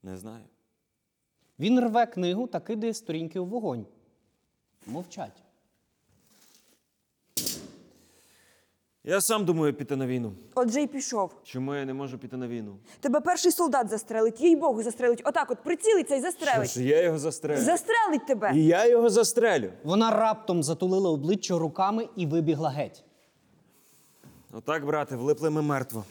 Не 0.04 0.18
знаю. 0.18 0.44
Він 1.60 1.80
рве 1.80 2.06
книгу 2.06 2.48
та 2.48 2.60
кидає 2.60 2.94
сторінки 2.94 3.40
у 3.40 3.46
вогонь. 3.46 3.86
Мовчать. 4.86 5.44
Я 9.04 9.22
сам 9.22 9.46
думаю 9.46 9.74
піти 9.74 9.96
на 9.96 10.08
війну. 10.08 10.34
Отже 10.56 10.82
й 10.82 10.88
пішов. 10.88 11.32
Чому 11.44 11.76
я 11.76 11.86
не 11.86 11.94
можу 11.94 12.18
піти 12.18 12.38
на 12.38 12.48
війну? 12.48 12.78
Тебе 13.00 13.20
перший 13.22 13.52
солдат 13.52 13.90
застрелить, 13.90 14.42
їй 14.42 14.56
Богу, 14.56 14.84
застрелить. 14.84 15.22
Отак 15.26 15.52
от 15.52 15.64
прицілиться 15.64 16.16
і 16.16 16.20
Що 16.20 16.32
застрелить. 16.32 16.70
ж, 16.70 16.84
я 16.84 17.02
його 17.04 17.18
застрелю. 17.20 17.62
Застрелить 17.62 18.26
тебе. 18.28 18.52
І 18.56 18.66
я 18.66 18.88
його 18.88 19.10
застрелю. 19.10 19.72
Вона 19.84 20.12
раптом 20.12 20.64
затулила 20.64 21.10
обличчя 21.10 21.58
руками 21.58 22.10
і 22.16 22.26
вибігла 22.26 22.70
геть. 22.70 23.04
Отак, 24.58 24.86
брате, 24.86 25.16
влипли 25.16 25.50
ми 25.50 25.62
мертво. 25.62 26.06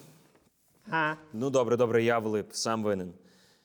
Ну, 1.32 1.50
добре, 1.50 1.76
добре, 1.76 2.02
я 2.02 2.18
влип, 2.18 2.52
сам 2.52 2.82
винен. 2.82 3.12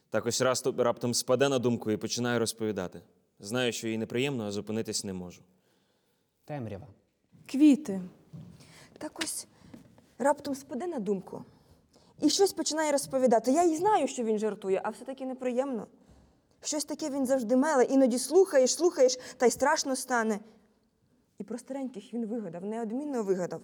Так 0.10 0.26
ось 0.26 0.42
раз 0.42 0.62
тут 0.62 0.80
раптом 0.80 1.14
спаде 1.14 1.50
на 1.50 1.60
думку 1.60 1.92
і 1.92 1.98
починаю 1.98 2.40
розповідати. 2.40 3.02
Знаю, 3.40 3.72
що 3.72 3.88
їй 3.88 3.98
неприємно, 3.98 4.44
а 4.44 4.52
зупинитись 4.52 5.04
не 5.04 5.14
можу. 5.14 5.42
Темрява. 6.46 6.88
Квіти. 7.46 8.02
Так 8.98 9.20
ось 9.24 9.48
раптом 10.18 10.56
спаде 10.56 10.88
на 10.88 11.00
думку. 11.00 11.44
І 12.22 12.30
щось 12.30 12.54
починає 12.54 12.92
розповідати. 12.92 13.52
Я 13.52 13.64
й 13.64 13.76
знаю, 13.76 14.08
що 14.08 14.24
він 14.24 14.40
жартує, 14.40 14.82
а 14.84 14.90
все-таки 14.90 15.26
неприємно. 15.26 15.88
Щось 16.62 16.86
таке 16.86 17.10
він 17.10 17.26
завжди 17.26 17.56
меле, 17.56 17.84
іноді 17.84 18.20
слухаєш, 18.20 18.76
слухаєш, 18.76 19.20
та 19.38 19.46
й 19.46 19.52
страшно 19.52 19.96
стане. 19.96 20.40
І 21.38 21.44
про 21.44 21.58
стареньких 21.58 22.14
він 22.14 22.26
вигадав, 22.26 22.66
неодмінно 22.66 23.24
вигадав. 23.24 23.62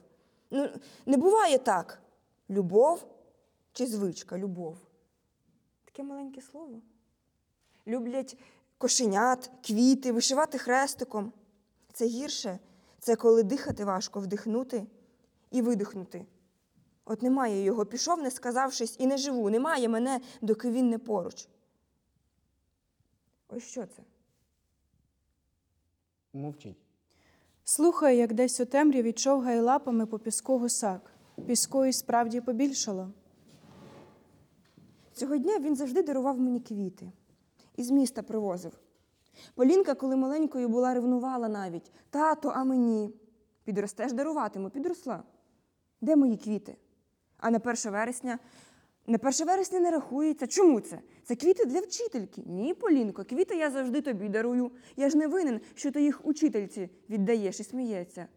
Ну, 0.49 0.69
не 1.05 1.17
буває 1.17 1.57
так. 1.57 2.01
Любов 2.49 3.05
чи 3.73 3.87
звичка, 3.87 4.37
любов. 4.37 4.77
Таке 5.85 6.03
маленьке 6.03 6.41
слово. 6.41 6.81
Люблять 7.87 8.37
кошенят, 8.77 9.51
квіти, 9.65 10.11
вишивати 10.11 10.57
хрестиком. 10.57 11.33
Це 11.93 12.05
гірше. 12.05 12.59
Це 12.99 13.15
коли 13.15 13.43
дихати 13.43 13.85
важко, 13.85 14.19
вдихнути 14.19 14.87
і 15.51 15.61
видихнути. 15.61 16.25
От 17.05 17.21
немає 17.21 17.63
його, 17.63 17.85
пішов, 17.85 18.21
не 18.21 18.31
сказавшись, 18.31 18.95
і 18.99 19.07
не 19.07 19.17
живу. 19.17 19.49
Немає 19.49 19.89
мене, 19.89 20.21
доки 20.41 20.71
він 20.71 20.89
не 20.89 20.97
поруч. 20.97 21.47
Ось 23.47 23.63
що 23.63 23.85
це? 23.85 24.03
Мовчить. 26.33 26.86
Слухає, 27.69 28.17
як 28.17 28.33
десь 28.33 28.59
у 28.59 28.65
темряві 28.65 29.13
човгає 29.13 29.61
лапами 29.61 30.05
по 30.05 30.19
піску 30.19 30.57
гусак. 30.57 31.11
Піску 31.45 31.85
і 31.85 31.93
справді 31.93 32.41
побільшало. 32.41 33.09
Цього 35.13 35.37
дня 35.37 35.59
він 35.59 35.75
завжди 35.75 36.03
дарував 36.03 36.39
мені 36.39 36.59
квіти. 36.59 37.11
Із 37.75 37.91
міста 37.91 38.23
привозив. 38.23 38.71
Полінка, 39.55 39.95
коли 39.95 40.15
маленькою 40.15 40.69
була, 40.69 40.93
ревнувала 40.93 41.49
навіть. 41.49 41.91
Тато, 42.09 42.49
а 42.55 42.63
мені. 42.63 43.13
Підростеш 43.63 44.13
даруватиму, 44.13 44.69
підросла. 44.69 45.23
Де 46.01 46.15
мої 46.15 46.37
квіти? 46.37 46.77
А 47.37 47.49
на 47.51 47.57
1 47.57 47.75
вересня 47.91 48.39
На 49.07 49.17
1 49.17 49.47
вересня 49.47 49.79
не 49.79 49.91
рахується. 49.91 50.47
Чому 50.47 50.81
це? 50.81 50.99
Це 51.23 51.35
квіти 51.35 51.65
для 51.65 51.79
вчительки. 51.79 52.43
Ні, 52.45 52.73
Полінко, 52.73 53.25
квіти 53.25 53.55
я 53.55 53.71
завжди 53.71 54.01
тобі 54.01 54.29
дарую. 54.29 54.71
Я 54.95 55.09
ж 55.09 55.17
не 55.17 55.27
винен, 55.27 55.61
що 55.75 55.91
ти 55.91 56.01
їх 56.01 56.25
учительці 56.25 56.89
віддаєш 57.09 57.59
і 57.59 57.63
сміється. 57.63 58.27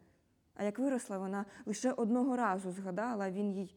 А 0.55 0.65
як 0.65 0.79
виросла 0.79 1.19
вона 1.19 1.45
лише 1.67 1.93
одного 1.93 2.37
разу 2.37 2.73
згадала, 2.73 3.31
він 3.31 3.53
їй. 3.53 3.77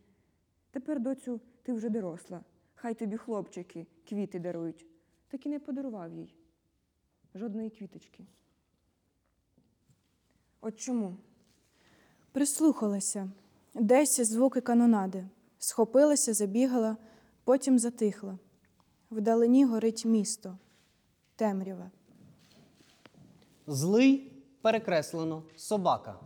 Тепер, 0.72 1.00
доцю, 1.00 1.42
ти 1.64 1.74
вже 1.74 1.90
доросла. 1.90 2.42
Хай 2.76 2.94
тобі 2.94 3.18
хлопчики 3.18 3.88
квіти 4.10 4.40
дарують. 4.40 4.86
Так 5.28 5.46
і 5.46 5.50
не 5.50 5.60
подарував 5.60 6.14
їй. 6.14 6.36
Жодної 7.36 7.70
квіточки. 7.70 8.26
От 10.62 10.80
чому? 10.80 11.18
Прислухалася. 12.32 13.32
Десь 13.74 14.22
звуки 14.22 14.62
канонади. 14.62 15.26
Схопилася, 15.64 16.34
забігала, 16.34 16.98
потім 17.44 17.80
затихла. 17.80 18.40
Вдалині 19.12 19.66
горить 19.66 20.06
місто. 20.06 20.58
Темрява. 21.36 21.92
Злий 23.68 24.32
перекреслено 24.62 25.44
собака. 25.56 26.20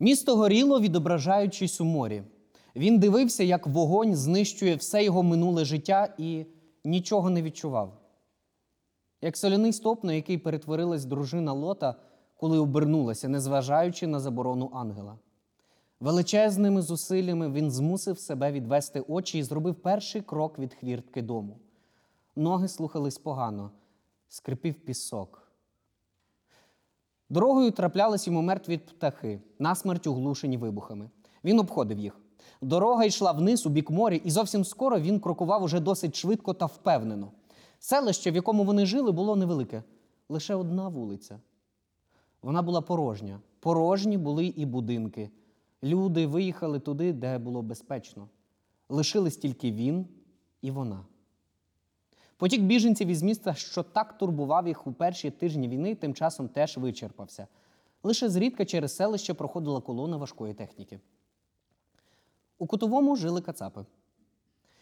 Місто 0.00 0.36
горіло, 0.36 0.80
відображаючись 0.80 1.80
у 1.80 1.84
морі. 1.84 2.22
Він 2.76 2.98
дивився, 2.98 3.42
як 3.42 3.66
вогонь 3.66 4.14
знищує 4.14 4.76
все 4.76 5.04
його 5.04 5.22
минуле 5.22 5.64
життя 5.64 6.14
і 6.18 6.46
нічого 6.84 7.30
не 7.30 7.42
відчував. 7.42 8.00
Як 9.22 9.36
соляний 9.36 9.72
стоп, 9.72 10.04
на 10.04 10.12
який 10.12 10.38
перетворилась 10.38 11.04
дружина 11.04 11.52
Лота, 11.52 12.09
коли 12.40 12.58
обернулася, 12.58 13.28
незважаючи 13.28 14.06
на 14.06 14.20
заборону 14.20 14.70
ангела. 14.74 15.18
Величезними 16.00 16.82
зусиллями 16.82 17.50
він 17.50 17.70
змусив 17.70 18.18
себе 18.18 18.52
відвести 18.52 19.00
очі 19.00 19.38
і 19.38 19.42
зробив 19.42 19.74
перший 19.74 20.22
крок 20.22 20.58
від 20.58 20.74
хвіртки 20.74 21.22
дому. 21.22 21.58
Ноги 22.36 22.68
слухались 22.68 23.18
погано, 23.18 23.70
скрипів 24.28 24.74
пісок. 24.74 25.52
Дорогою 27.28 27.70
траплялись 27.70 28.26
йому 28.26 28.42
мертві 28.42 28.78
птахи, 28.78 29.40
насмерть 29.58 30.06
углушені 30.06 30.56
вибухами. 30.56 31.10
Він 31.44 31.58
обходив 31.58 31.98
їх. 31.98 32.20
Дорога 32.60 33.04
йшла 33.04 33.32
вниз 33.32 33.66
у 33.66 33.68
бік 33.68 33.90
моря, 33.90 34.16
і 34.24 34.30
зовсім 34.30 34.64
скоро 34.64 35.00
він 35.00 35.20
крокував 35.20 35.62
уже 35.62 35.80
досить 35.80 36.16
швидко 36.16 36.54
та 36.54 36.66
впевнено. 36.66 37.32
Селище, 37.78 38.30
в 38.30 38.34
якому 38.34 38.64
вони 38.64 38.86
жили, 38.86 39.12
було 39.12 39.36
невелике 39.36 39.82
лише 40.28 40.54
одна 40.54 40.88
вулиця. 40.88 41.40
Вона 42.42 42.62
була 42.62 42.80
порожня. 42.80 43.40
Порожні 43.60 44.18
були 44.18 44.46
і 44.46 44.66
будинки. 44.66 45.30
Люди 45.82 46.26
виїхали 46.26 46.80
туди, 46.80 47.12
де 47.12 47.38
було 47.38 47.62
безпечно. 47.62 48.28
Лишились 48.88 49.36
тільки 49.36 49.72
він 49.72 50.06
і 50.62 50.70
вона. 50.70 51.04
Потік 52.36 52.62
біженців 52.62 53.08
із 53.08 53.22
міста, 53.22 53.54
що 53.54 53.82
так 53.82 54.18
турбував 54.18 54.68
їх 54.68 54.86
у 54.86 54.92
перші 54.92 55.30
тижні 55.30 55.68
війни, 55.68 55.94
тим 55.94 56.14
часом 56.14 56.48
теж 56.48 56.76
вичерпався. 56.76 57.46
Лише 58.02 58.28
зрідка 58.28 58.64
через 58.64 58.96
селище 58.96 59.34
проходила 59.34 59.80
колона 59.80 60.16
важкої 60.16 60.54
техніки. 60.54 61.00
У 62.58 62.66
кутовому 62.66 63.16
жили 63.16 63.40
кацапи. 63.40 63.84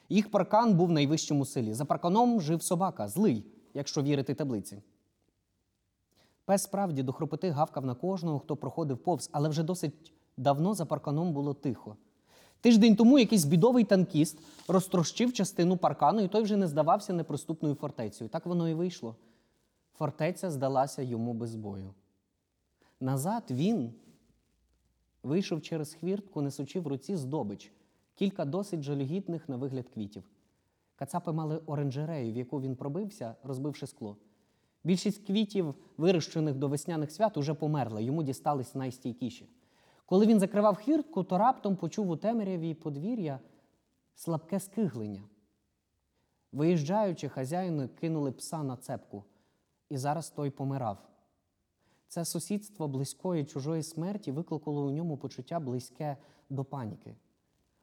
Їх 0.08 0.30
паркан 0.30 0.74
був 0.74 0.90
найвищим 0.90 1.40
у 1.40 1.44
селі. 1.44 1.74
За 1.74 1.84
парканом 1.84 2.40
жив 2.40 2.62
собака, 2.62 3.08
злий, 3.08 3.44
якщо 3.74 4.02
вірити 4.02 4.34
таблиці. 4.34 4.82
Пес 6.48 6.62
справді 6.62 7.02
до 7.02 7.12
хропоти 7.12 7.50
гавкав 7.50 7.86
на 7.86 7.94
кожного, 7.94 8.38
хто 8.38 8.56
проходив 8.56 8.98
повз, 8.98 9.30
але 9.32 9.48
вже 9.48 9.62
досить 9.62 10.12
давно 10.36 10.74
за 10.74 10.86
парканом 10.86 11.32
було 11.32 11.54
тихо. 11.54 11.96
Тиждень 12.60 12.96
тому 12.96 13.18
якийсь 13.18 13.44
бідовий 13.44 13.84
танкіст 13.84 14.38
розтрощив 14.68 15.32
частину 15.32 15.76
паркану, 15.76 16.20
і 16.20 16.28
той 16.28 16.42
вже 16.42 16.56
не 16.56 16.68
здавався 16.68 17.12
неприступною 17.12 17.74
фортецею. 17.74 18.30
Так 18.30 18.46
воно 18.46 18.68
і 18.68 18.74
вийшло. 18.74 19.16
Фортеця 19.98 20.50
здалася 20.50 21.02
йому 21.02 21.34
без 21.34 21.54
бою. 21.54 21.94
Назад 23.00 23.44
він 23.50 23.92
вийшов 25.22 25.62
через 25.62 25.94
хвіртку, 25.94 26.42
несучи 26.42 26.80
в 26.80 26.86
руці 26.86 27.16
здобич, 27.16 27.72
кілька 28.14 28.44
досить 28.44 28.82
жалюгідних 28.82 29.48
на 29.48 29.56
вигляд 29.56 29.88
квітів. 29.88 30.24
Кацапи 30.96 31.32
мали 31.32 31.60
оранжерею, 31.66 32.32
в 32.32 32.36
яку 32.36 32.60
він 32.60 32.76
пробився, 32.76 33.34
розбивши 33.42 33.86
скло. 33.86 34.16
Більшість 34.88 35.26
квітів, 35.26 35.74
вирощених 35.96 36.54
до 36.54 36.68
весняних 36.68 37.12
свят, 37.12 37.36
уже 37.36 37.54
померла, 37.54 38.00
йому 38.00 38.22
дістались 38.22 38.74
найстійкіші. 38.74 39.48
Коли 40.06 40.26
він 40.26 40.40
закривав 40.40 40.76
хвіртку, 40.76 41.24
то 41.24 41.38
раптом 41.38 41.76
почув 41.76 42.10
у 42.10 42.16
темряві 42.16 42.74
подвір'я 42.74 43.40
слабке 44.14 44.60
скиглення. 44.60 45.22
Виїжджаючи, 46.52 47.28
хазяїни 47.28 47.88
кинули 47.88 48.32
пса 48.32 48.62
на 48.62 48.76
цепку, 48.76 49.24
і 49.90 49.96
зараз 49.96 50.30
той 50.30 50.50
помирав. 50.50 50.98
Це 52.06 52.24
сусідство 52.24 52.88
близької 52.88 53.44
чужої 53.44 53.82
смерті 53.82 54.32
викликало 54.32 54.86
у 54.86 54.90
ньому 54.90 55.16
почуття 55.16 55.60
близьке 55.60 56.16
до 56.50 56.64
паніки. 56.64 57.16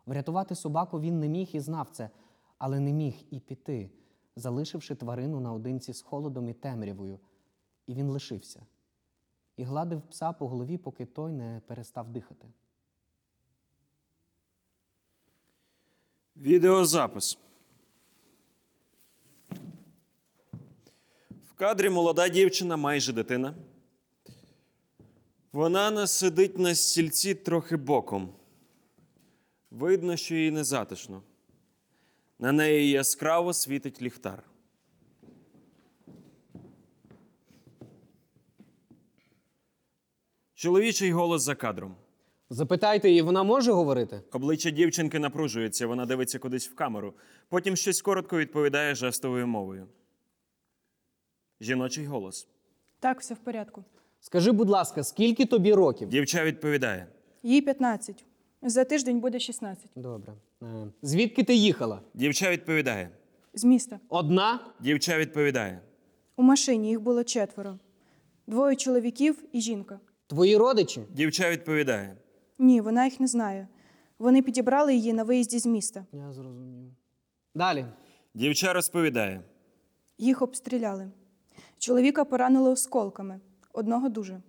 Врятувати 0.05 0.55
собаку 0.55 0.99
він 0.99 1.19
не 1.19 1.27
міг 1.27 1.49
і 1.53 1.59
знав 1.59 1.89
це, 1.91 2.09
але 2.57 2.79
не 2.79 2.93
міг 2.93 3.15
і 3.31 3.39
піти, 3.39 3.89
залишивши 4.35 4.95
тварину 4.95 5.39
наодинці 5.39 5.93
з 5.93 6.01
холодом 6.01 6.49
і 6.49 6.53
темрявою. 6.53 7.19
І 7.87 7.93
він 7.93 8.09
лишився 8.09 8.65
і 9.57 9.63
гладив 9.63 10.01
пса 10.01 10.33
по 10.33 10.47
голові, 10.47 10.77
поки 10.77 11.05
той 11.05 11.31
не 11.31 11.61
перестав 11.67 12.09
дихати. 12.09 12.47
Відеозапис. 16.35 17.37
В 21.45 21.53
кадрі 21.55 21.89
молода 21.89 22.29
дівчина, 22.29 22.77
майже 22.77 23.13
дитина. 23.13 23.55
Вона 25.51 25.91
не 25.91 26.07
сидить 26.07 26.57
на 26.57 26.75
стільці 26.75 27.35
трохи 27.35 27.77
боком. 27.77 28.33
Видно, 29.71 30.17
що 30.17 30.35
їй 30.35 30.51
незатишно. 30.51 31.21
На 32.39 32.51
неї 32.51 32.89
яскраво 32.89 33.53
світить 33.53 34.01
ліхтар. 34.01 34.43
Чоловічий 40.55 41.11
голос 41.11 41.41
за 41.41 41.55
кадром. 41.55 41.95
Запитайте 42.49 43.09
її, 43.09 43.21
вона 43.21 43.43
може 43.43 43.71
говорити? 43.71 44.21
Обличчя 44.31 44.69
дівчинки 44.69 45.19
напружується, 45.19 45.87
вона 45.87 46.05
дивиться 46.05 46.39
кудись 46.39 46.69
в 46.69 46.75
камеру. 46.75 47.13
Потім 47.49 47.75
щось 47.75 48.01
коротко 48.01 48.37
відповідає 48.37 48.95
жестовою 48.95 49.47
мовою. 49.47 49.87
Жіночий 51.61 52.05
голос. 52.05 52.47
Так, 52.99 53.19
все 53.21 53.33
в 53.33 53.37
порядку. 53.37 53.83
Скажи, 54.19 54.51
будь 54.51 54.69
ласка, 54.69 55.03
скільки 55.03 55.45
тобі 55.45 55.73
років? 55.73 56.09
Дівча 56.09 56.43
відповідає. 56.43 57.07
Їй 57.43 57.61
15. 57.61 58.25
За 58.67 58.83
тиждень 58.83 59.19
буде 59.19 59.39
16. 59.39 59.85
Добре. 59.95 60.33
Е, 60.63 60.65
Звідки 61.01 61.43
ти 61.43 61.55
їхала? 61.55 62.01
Дівча 62.13 62.51
відповідає. 62.51 63.09
З 63.53 63.63
міста. 63.63 63.99
Одна? 64.09 64.59
Дівча 64.79 65.17
відповідає. 65.17 65.81
У 66.35 66.43
машині 66.43 66.89
їх 66.89 67.01
було 67.01 67.23
четверо: 67.23 67.79
двоє 68.47 68.75
чоловіків 68.75 69.43
і 69.51 69.61
жінка. 69.61 69.99
Твої 70.27 70.57
родичі? 70.57 71.01
Дівча 71.09 71.49
відповідає. 71.51 72.17
Ні, 72.59 72.81
вона 72.81 73.05
їх 73.05 73.19
не 73.19 73.27
знає. 73.27 73.67
Вони 74.19 74.41
підібрали 74.41 74.95
її 74.95 75.13
на 75.13 75.23
виїзді 75.23 75.59
з 75.59 75.65
міста. 75.65 76.05
Я 76.11 76.31
зрозумів. 76.31 76.91
Далі. 77.55 77.85
Дівча 78.33 78.73
розповідає. 78.73 79.41
Їх 80.17 80.41
обстріляли. 80.41 81.11
Чоловіка 81.79 82.25
поранили 82.25 82.69
осколками, 82.69 83.39
одного 83.73 84.09
дуже. 84.09 84.41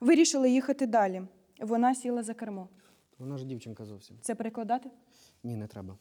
Вирішили 0.00 0.50
їхати 0.50 0.86
далі. 0.86 1.22
Вона 1.60 1.94
сіла 1.94 2.22
за 2.22 2.34
кермо. 2.34 2.68
Вона 3.18 3.38
ж 3.38 3.44
дівчинка 3.44 3.84
зовсім. 3.84 4.16
Це 4.20 4.34
перекладати? 4.34 4.90
Ні, 5.44 5.56
не 5.56 5.66
треба. 5.66 5.96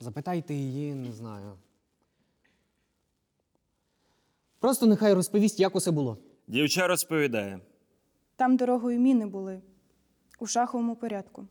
Запитайте 0.00 0.54
її, 0.54 0.94
не 0.94 1.12
знаю. 1.12 1.52
Просто 4.58 4.86
нехай 4.86 5.14
розповість, 5.14 5.60
як 5.60 5.76
усе 5.76 5.90
було. 5.90 6.18
Дівча 6.46 6.86
розповідає. 6.86 7.60
Там 8.36 8.56
дорогою 8.56 9.00
міни 9.00 9.26
були 9.26 9.60
у 10.40 10.46
шаховому 10.46 10.96
порядку. 10.96 11.46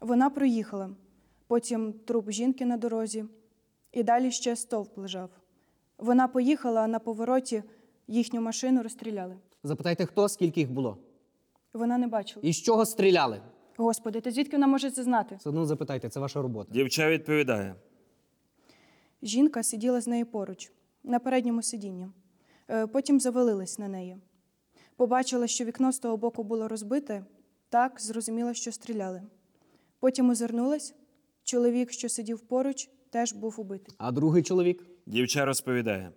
Вона 0.00 0.30
проїхала, 0.30 0.90
потім 1.46 1.92
труп 1.92 2.30
жінки 2.30 2.66
на 2.66 2.76
дорозі, 2.76 3.24
і 3.92 4.02
далі 4.02 4.30
ще 4.32 4.56
стовп 4.56 4.98
лежав. 4.98 5.30
Вона 5.98 6.28
поїхала, 6.28 6.80
а 6.80 6.86
на 6.86 6.98
повороті 6.98 7.62
їхню 8.08 8.40
машину 8.40 8.82
розстріляли. 8.82 9.36
Запитайте, 9.62 10.06
хто, 10.06 10.28
скільки 10.28 10.60
їх 10.60 10.70
було. 10.70 10.98
Вона 11.72 11.98
не 11.98 12.06
бачила. 12.08 12.40
І 12.48 12.52
з 12.52 12.62
чого 12.62 12.86
стріляли? 12.86 13.40
Господи, 13.84 14.20
та 14.20 14.30
звідки 14.30 14.56
вона 14.56 14.66
може 14.66 14.90
це 14.90 15.02
знати? 15.02 15.36
Все 15.36 15.48
одно 15.48 15.66
запитайте, 15.66 16.08
це 16.08 16.20
ваша 16.20 16.42
робота. 16.42 16.72
Дівча 16.72 17.10
відповідає. 17.10 17.74
Жінка 19.22 19.62
сиділа 19.62 20.00
з 20.00 20.06
нею 20.06 20.26
поруч, 20.26 20.72
на 21.04 21.18
передньому 21.18 21.62
сидінні. 21.62 22.08
Е, 22.70 22.86
Потім 22.86 23.20
завалилась 23.20 23.78
на 23.78 23.88
неї. 23.88 24.16
Побачила, 24.96 25.46
що 25.46 25.64
вікно 25.64 25.92
з 25.92 25.98
того 25.98 26.16
боку 26.16 26.42
було 26.44 26.68
розбите, 26.68 27.24
Так, 27.68 28.00
зрозуміла, 28.00 28.54
що 28.54 28.72
стріляли. 28.72 29.22
Потім 30.00 30.30
озирнулась. 30.30 30.94
Чоловік, 31.44 31.92
що 31.92 32.08
сидів 32.08 32.40
поруч, 32.40 32.90
теж 33.10 33.32
був 33.32 33.54
убитий. 33.60 33.94
А 33.98 34.12
другий 34.12 34.42
чоловік? 34.42 34.86
Дівча 35.06 35.44
розповідає. 35.44 36.12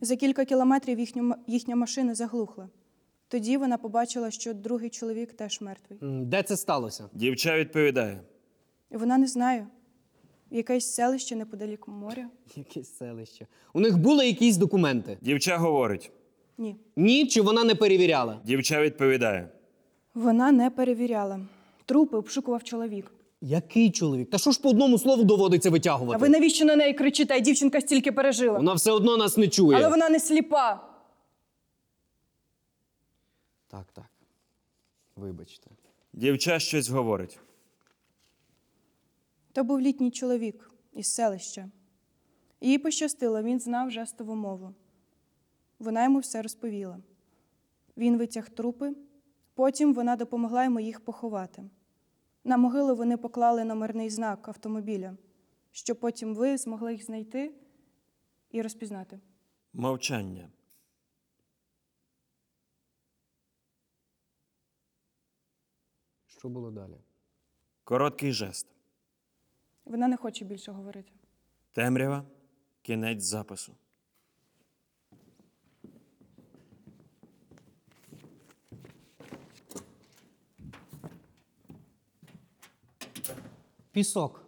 За 0.00 0.16
кілька 0.16 0.44
кілометрів 0.44 0.98
їхню, 0.98 1.22
м- 1.22 1.34
їхня 1.46 1.76
машина 1.76 2.14
заглухла. 2.14 2.68
Тоді 3.28 3.56
вона 3.56 3.78
побачила, 3.78 4.30
що 4.30 4.54
другий 4.54 4.90
чоловік 4.90 5.32
теж 5.32 5.60
мертвий. 5.60 5.98
Де 6.02 6.42
це 6.42 6.56
сталося? 6.56 7.04
Дівча 7.12 7.58
відповідає. 7.58 8.20
Вона 8.90 9.18
не 9.18 9.26
знає. 9.26 9.66
Якесь 10.50 10.94
селище 10.94 11.36
неподалік 11.36 11.88
моря? 11.88 12.28
Якесь 12.56 12.96
селище. 12.96 13.46
У 13.72 13.80
них 13.80 13.98
були 13.98 14.26
якісь 14.26 14.56
документи? 14.56 15.18
Дівча 15.20 15.56
говорить. 15.56 16.10
Ні. 16.58 16.76
Ні, 16.96 17.26
чи 17.26 17.40
вона 17.40 17.64
не 17.64 17.74
перевіряла? 17.74 18.40
Дівча 18.44 18.82
відповідає. 18.82 19.48
Вона 20.14 20.52
не 20.52 20.70
перевіряла. 20.70 21.40
Трупи 21.86 22.16
обшукував 22.16 22.64
чоловік. 22.64 23.12
Який 23.40 23.90
чоловік? 23.90 24.30
Та 24.30 24.38
що 24.38 24.50
ж 24.50 24.60
по 24.60 24.68
одному 24.70 24.98
слову 24.98 25.24
доводиться 25.24 25.70
витягувати? 25.70 26.16
А 26.16 26.18
ви 26.18 26.28
навіщо 26.28 26.64
на 26.64 26.76
неї 26.76 26.94
кричите? 26.94 27.40
Дівчинка 27.40 27.80
стільки 27.80 28.12
пережила. 28.12 28.56
Вона 28.58 28.72
все 28.74 28.90
одно 28.90 29.16
нас 29.16 29.36
не 29.36 29.48
чує. 29.48 29.78
Але 29.78 29.88
вона 29.88 30.08
не 30.08 30.20
сліпа. 30.20 30.87
Так, 33.68 33.92
так. 33.92 34.10
Вибачте. 35.16 35.70
Дівча 36.12 36.58
щось 36.58 36.88
говорить. 36.88 37.40
То 39.52 39.64
був 39.64 39.80
літній 39.80 40.10
чоловік 40.10 40.70
із 40.92 41.14
селища. 41.14 41.70
Їй 42.60 42.78
пощастило, 42.78 43.42
він 43.42 43.60
знав 43.60 43.90
жестову 43.90 44.34
мову. 44.34 44.74
Вона 45.78 46.04
йому 46.04 46.18
все 46.18 46.42
розповіла. 46.42 46.98
Він 47.96 48.18
витяг 48.18 48.50
трупи, 48.50 48.96
потім 49.54 49.94
вона 49.94 50.16
допомогла 50.16 50.64
йому 50.64 50.80
їх 50.80 51.00
поховати. 51.00 51.64
На 52.44 52.56
могилу 52.56 52.96
вони 52.96 53.16
поклали 53.16 53.64
номерний 53.64 54.10
знак 54.10 54.48
автомобіля, 54.48 55.16
щоб 55.72 56.00
потім 56.00 56.34
ви 56.34 56.56
змогли 56.56 56.92
їх 56.92 57.04
знайти 57.04 57.54
і 58.50 58.62
розпізнати. 58.62 59.20
Мовчання. 59.72 60.48
Що 66.38 66.48
було 66.48 66.70
далі? 66.70 66.98
Короткий 67.84 68.32
жест. 68.32 68.66
Вона 69.84 70.08
не 70.08 70.16
хоче 70.16 70.44
більше 70.44 70.72
говорити. 70.72 71.12
Темрява. 71.72 72.24
Кінець 72.82 73.22
запису. 73.22 73.74
Пісок. 83.92 84.44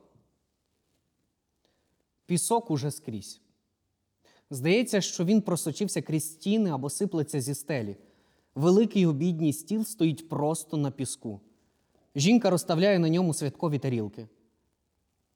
Пісок 2.26 2.70
уже 2.70 2.90
скрізь. 2.90 3.40
Здається, 4.50 5.00
що 5.00 5.24
він 5.24 5.42
просочився 5.42 6.03
крізь 6.03 6.33
стіни 6.33 6.70
або 6.70 6.90
сиплеться 6.90 7.40
зі 7.40 7.55
стелі. 7.55 7.96
Великий 8.55 9.07
обідній 9.07 9.53
стіл 9.53 9.85
стоїть 9.85 10.29
просто 10.29 10.76
на 10.76 10.90
піску. 10.90 11.40
Жінка 12.14 12.51
розставляє 12.51 12.99
на 12.99 13.09
ньому 13.09 13.35
святкові 13.35 13.79
тарілки. 13.79 14.29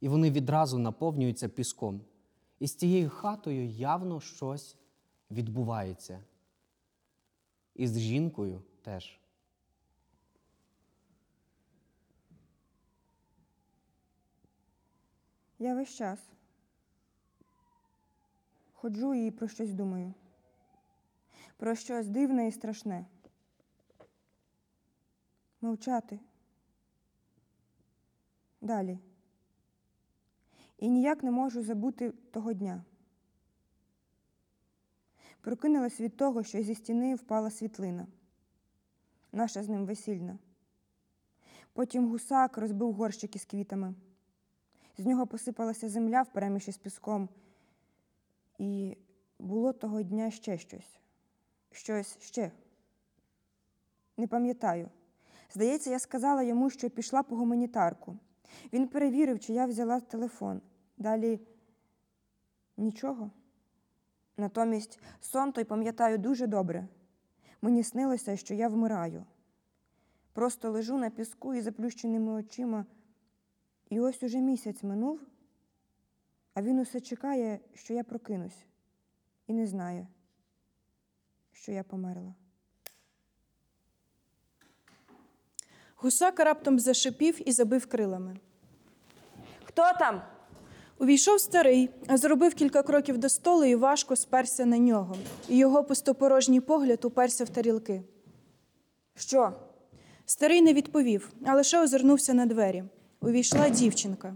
І 0.01 0.09
вони 0.09 0.31
відразу 0.31 0.79
наповнюються 0.79 1.49
піском. 1.49 2.01
І 2.59 2.67
з 2.67 2.75
цією 2.75 3.11
хатою 3.11 3.67
явно 3.67 4.21
щось 4.21 4.77
відбувається. 5.31 6.25
І 7.75 7.87
з 7.87 7.99
жінкою 7.99 8.63
теж. 8.83 9.19
Я 15.59 15.75
весь 15.75 15.95
час 15.95 16.19
ходжу 18.85 19.15
і 19.15 19.31
про 19.31 19.49
щось 19.49 19.73
думаю. 19.73 20.15
Про 21.57 21.75
щось 21.75 22.09
дивне 22.09 22.49
і 22.49 22.53
страшне. 22.53 23.07
Мовчати. 25.61 26.21
Далі. 28.65 28.99
І 30.79 30.89
ніяк 30.89 31.23
не 31.23 31.31
можу 31.31 31.63
забути 31.63 32.11
того 32.11 32.53
дня. 32.53 32.85
Прокинулась 35.41 36.01
від 36.01 36.17
того, 36.17 36.43
що 36.43 36.63
зі 36.63 36.75
стіни 36.75 37.15
впала 37.15 37.51
світлина. 37.51 38.07
Наша 39.33 39.63
з 39.63 39.69
ним 39.69 39.87
весільна. 39.87 40.39
Потім 41.73 42.09
гусак 42.09 42.59
розбив 42.59 42.93
горщик 42.93 43.37
із 43.37 43.45
квітами. 43.45 43.95
З 44.99 45.07
нього 45.07 45.27
посипалася 45.27 45.89
земля 45.89 46.23
впереміші 46.23 46.73
з 46.73 46.77
піском. 46.77 47.29
І 48.59 48.97
було 49.39 49.73
того 49.73 50.03
дня 50.03 50.31
ще 50.31 50.59
щось. 50.59 50.99
Щось 51.71 52.19
ще. 52.21 52.53
Не 54.17 54.27
пам'ятаю. 54.27 54.91
Здається, 55.51 55.91
я 55.91 55.99
сказала 55.99 56.43
йому, 56.43 56.71
що 56.71 56.91
пішла 56.91 57.23
по 57.23 57.37
гуманітарку. 57.37 58.19
Він 58.73 58.89
перевірив, 58.89 59.41
чи 59.41 59.53
я 59.53 59.67
взяла 59.67 60.01
телефон. 60.01 60.61
Далі 60.97 61.41
нічого. 62.77 63.31
Натомість 64.37 65.01
сон 65.21 65.53
той 65.53 65.65
пам'ятаю 65.65 66.19
дуже 66.19 66.47
добре. 66.47 66.89
Мені 67.63 67.83
снилося, 67.83 68.37
що 68.37 68.55
я 68.55 68.69
вмираю. 68.69 69.25
Просто 70.33 70.71
лежу 70.71 70.99
на 70.99 71.11
піску 71.11 71.55
із 71.55 71.65
заплющеними 71.65 72.33
очима. 72.33 72.87
І 73.91 74.01
ось 74.01 74.23
уже 74.23 74.39
місяць 74.39 74.83
минув, 74.83 75.21
а 76.55 76.63
він 76.63 76.79
усе 76.79 77.01
чекає, 77.01 77.61
що 77.75 77.95
я 77.95 78.05
прокинусь, 78.05 78.67
і 79.47 79.53
не 79.53 79.67
знає, 79.67 80.07
що 81.53 81.73
я 81.73 81.85
померла. 81.85 82.35
Гусак 85.97 86.41
раптом 86.41 86.79
зашипів 86.79 87.49
і 87.49 87.53
забив 87.53 87.87
крилами. 87.87 88.37
Хто 89.65 89.83
там? 89.99 90.23
Увійшов 90.99 91.41
старий, 91.41 91.91
зробив 92.09 92.55
кілька 92.55 92.83
кроків 92.83 93.19
до 93.19 93.29
столу 93.29 93.65
і 93.65 93.75
важко 93.75 94.17
сперся 94.17 94.67
на 94.67 94.79
нього. 94.79 95.17
І 95.49 95.57
його 95.57 95.85
пустопорожній 95.85 96.61
погляд 96.61 97.05
уперся 97.05 97.45
в 97.45 97.49
тарілки. 97.49 98.03
Що? 99.15 99.53
Старий 100.27 100.63
не 100.63 100.73
відповів, 100.73 101.33
а 101.47 101.55
лише 101.55 101.83
озирнувся 101.83 102.35
на 102.35 102.47
двері. 102.47 102.85
Увійшла 103.21 103.69
дівчинка. 103.69 104.35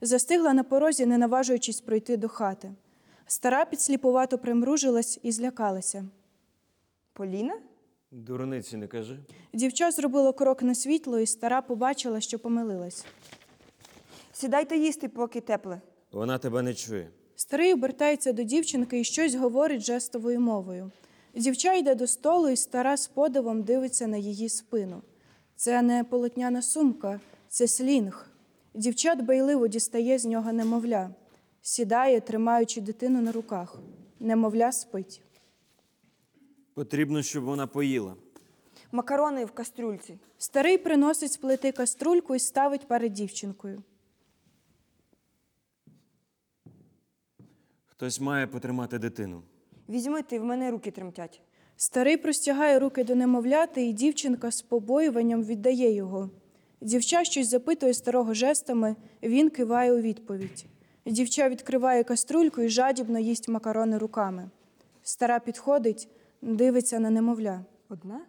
Застигла 0.00 0.52
на 0.52 0.64
порозі, 0.64 1.06
не 1.06 1.18
наважуючись 1.18 1.80
пройти 1.80 2.16
до 2.16 2.28
хати. 2.28 2.72
Стара 3.26 3.64
підсліпувато 3.64 4.38
примружилась 4.38 5.20
і 5.22 5.32
злякалася. 5.32 6.04
Поліна? 7.12 7.54
Дурниці 8.12 8.76
не 8.76 8.86
кажи. 8.86 9.18
Дівча 9.52 9.90
зробила 9.90 10.32
крок 10.32 10.62
на 10.62 10.74
світло, 10.74 11.18
і 11.18 11.26
стара 11.26 11.62
побачила, 11.62 12.20
що 12.20 12.38
помилилась. 12.38 13.04
Сідайте 14.32 14.76
їсти, 14.76 15.08
поки 15.08 15.40
тепле. 15.40 15.80
Вона 16.12 16.38
тебе 16.38 16.62
не 16.62 16.74
чує. 16.74 17.10
Старий 17.36 17.72
обертається 17.72 18.32
до 18.32 18.42
дівчинки 18.42 19.00
і 19.00 19.04
щось 19.04 19.34
говорить 19.34 19.82
жестовою 19.82 20.40
мовою. 20.40 20.90
Дівча 21.34 21.74
йде 21.74 21.94
до 21.94 22.06
столу, 22.06 22.48
і 22.48 22.56
стара 22.56 22.96
з 22.96 23.08
подивом 23.08 23.62
дивиться 23.62 24.06
на 24.06 24.16
її 24.16 24.48
спину. 24.48 25.02
Це 25.56 25.82
не 25.82 26.04
полотняна 26.04 26.62
сумка, 26.62 27.20
це 27.48 27.68
слінг. 27.68 28.30
Дівча 28.74 29.14
дбайливо 29.14 29.68
дістає 29.68 30.18
з 30.18 30.24
нього 30.24 30.52
немовля, 30.52 31.10
сідає, 31.62 32.20
тримаючи 32.20 32.80
дитину 32.80 33.22
на 33.22 33.32
руках. 33.32 33.76
Немовля 34.20 34.72
спить. 34.72 35.22
Потрібно, 36.80 37.22
щоб 37.22 37.44
вона 37.44 37.66
поїла. 37.66 38.14
Макарони 38.92 39.44
в 39.44 39.50
кастрюльці. 39.50 40.18
Старий 40.38 40.78
приносить 40.78 41.32
з 41.32 41.36
плити 41.36 41.72
каструльку 41.72 42.34
і 42.34 42.38
ставить 42.38 42.88
перед 42.88 43.12
дівчинкою. 43.12 43.82
Хтось 47.86 48.20
має 48.20 48.46
потримати 48.46 48.98
дитину. 48.98 49.42
Візьми 49.88 50.22
ти, 50.22 50.38
в 50.38 50.44
мене 50.44 50.70
руки 50.70 50.90
тремтять. 50.90 51.42
Старий 51.76 52.16
простягає 52.16 52.78
руки 52.78 53.04
до 53.04 53.14
немовляти, 53.14 53.86
і 53.86 53.92
дівчинка 53.92 54.50
з 54.50 54.62
побоюванням 54.62 55.44
віддає 55.44 55.94
його. 55.94 56.30
Дівча 56.80 57.24
щось 57.24 57.48
запитує 57.48 57.94
старого 57.94 58.34
жестами, 58.34 58.96
він 59.22 59.50
киває 59.50 59.92
у 59.92 60.00
відповідь. 60.00 60.66
Дівча 61.06 61.48
відкриває 61.48 62.04
каструльку 62.04 62.62
і 62.62 62.68
жадібно 62.68 63.18
їсть 63.18 63.48
макарони 63.48 63.98
руками. 63.98 64.50
Стара 65.02 65.38
підходить, 65.38 66.08
дивиться 66.42 66.98
на 66.98 67.10
немовля. 67.10 67.64
Одна? 67.88 68.20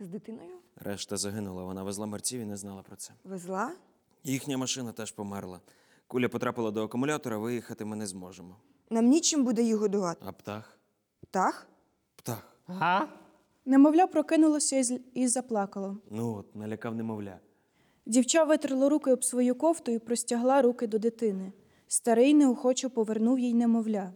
З 0.00 0.08
дитиною? 0.08 0.50
Решта 0.76 1.16
загинула, 1.16 1.64
вона 1.64 1.82
везла 1.82 2.06
мерців 2.06 2.40
і 2.40 2.44
не 2.44 2.56
знала 2.56 2.82
про 2.82 2.96
це. 2.96 3.12
Везла? 3.24 3.72
Їхня 4.24 4.58
машина 4.58 4.92
теж 4.92 5.12
померла. 5.12 5.60
Куля 6.06 6.28
потрапила 6.28 6.70
до 6.70 6.84
акумулятора, 6.84 7.38
виїхати 7.38 7.84
ми 7.84 7.96
не 7.96 8.06
зможемо. 8.06 8.56
Нам 8.90 9.06
нічим 9.06 9.44
буде 9.44 9.62
їх 9.62 9.76
годувати. 9.76 10.20
А 10.28 10.32
птах? 10.32 10.78
Так? 11.30 11.66
Птах. 12.16 12.56
Ага. 12.66 13.08
Немовля 13.66 14.06
прокинулося 14.06 14.76
і 14.76 14.82
з- 14.82 15.00
і 15.14 15.28
заплакало. 15.28 15.98
Ну 16.10 16.34
от, 16.34 16.56
налякав 16.56 16.94
немовля. 16.94 17.38
Дівча 18.06 18.44
витерла 18.44 18.88
руки 18.88 19.12
об 19.12 19.24
свою 19.24 19.54
кофту 19.54 19.92
і 19.92 19.98
простягла 19.98 20.62
руки 20.62 20.86
до 20.86 20.98
дитини. 20.98 21.52
Старий 21.88 22.34
неохоче 22.34 22.88
повернув 22.88 23.38
їй 23.38 23.54
немовля. 23.54 24.12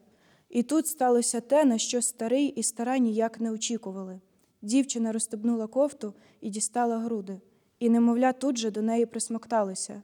І 0.49 0.63
тут 0.63 0.87
сталося 0.87 1.41
те, 1.41 1.65
на 1.65 1.79
що 1.79 2.03
старий 2.03 2.47
і 2.47 2.63
стара 2.63 2.99
ніяк 2.99 3.41
не 3.41 3.51
очікували. 3.53 4.21
Дівчина 4.63 5.13
розстебнула 5.13 5.67
кофту 5.67 6.15
і 6.41 6.51
дістала 6.51 6.99
груди, 6.99 7.41
і 7.79 7.91
немовля 7.91 8.33
тут 8.33 8.59
же 8.59 8.71
до 8.71 8.83
неї 8.83 9.07
присмокталося. 9.07 10.03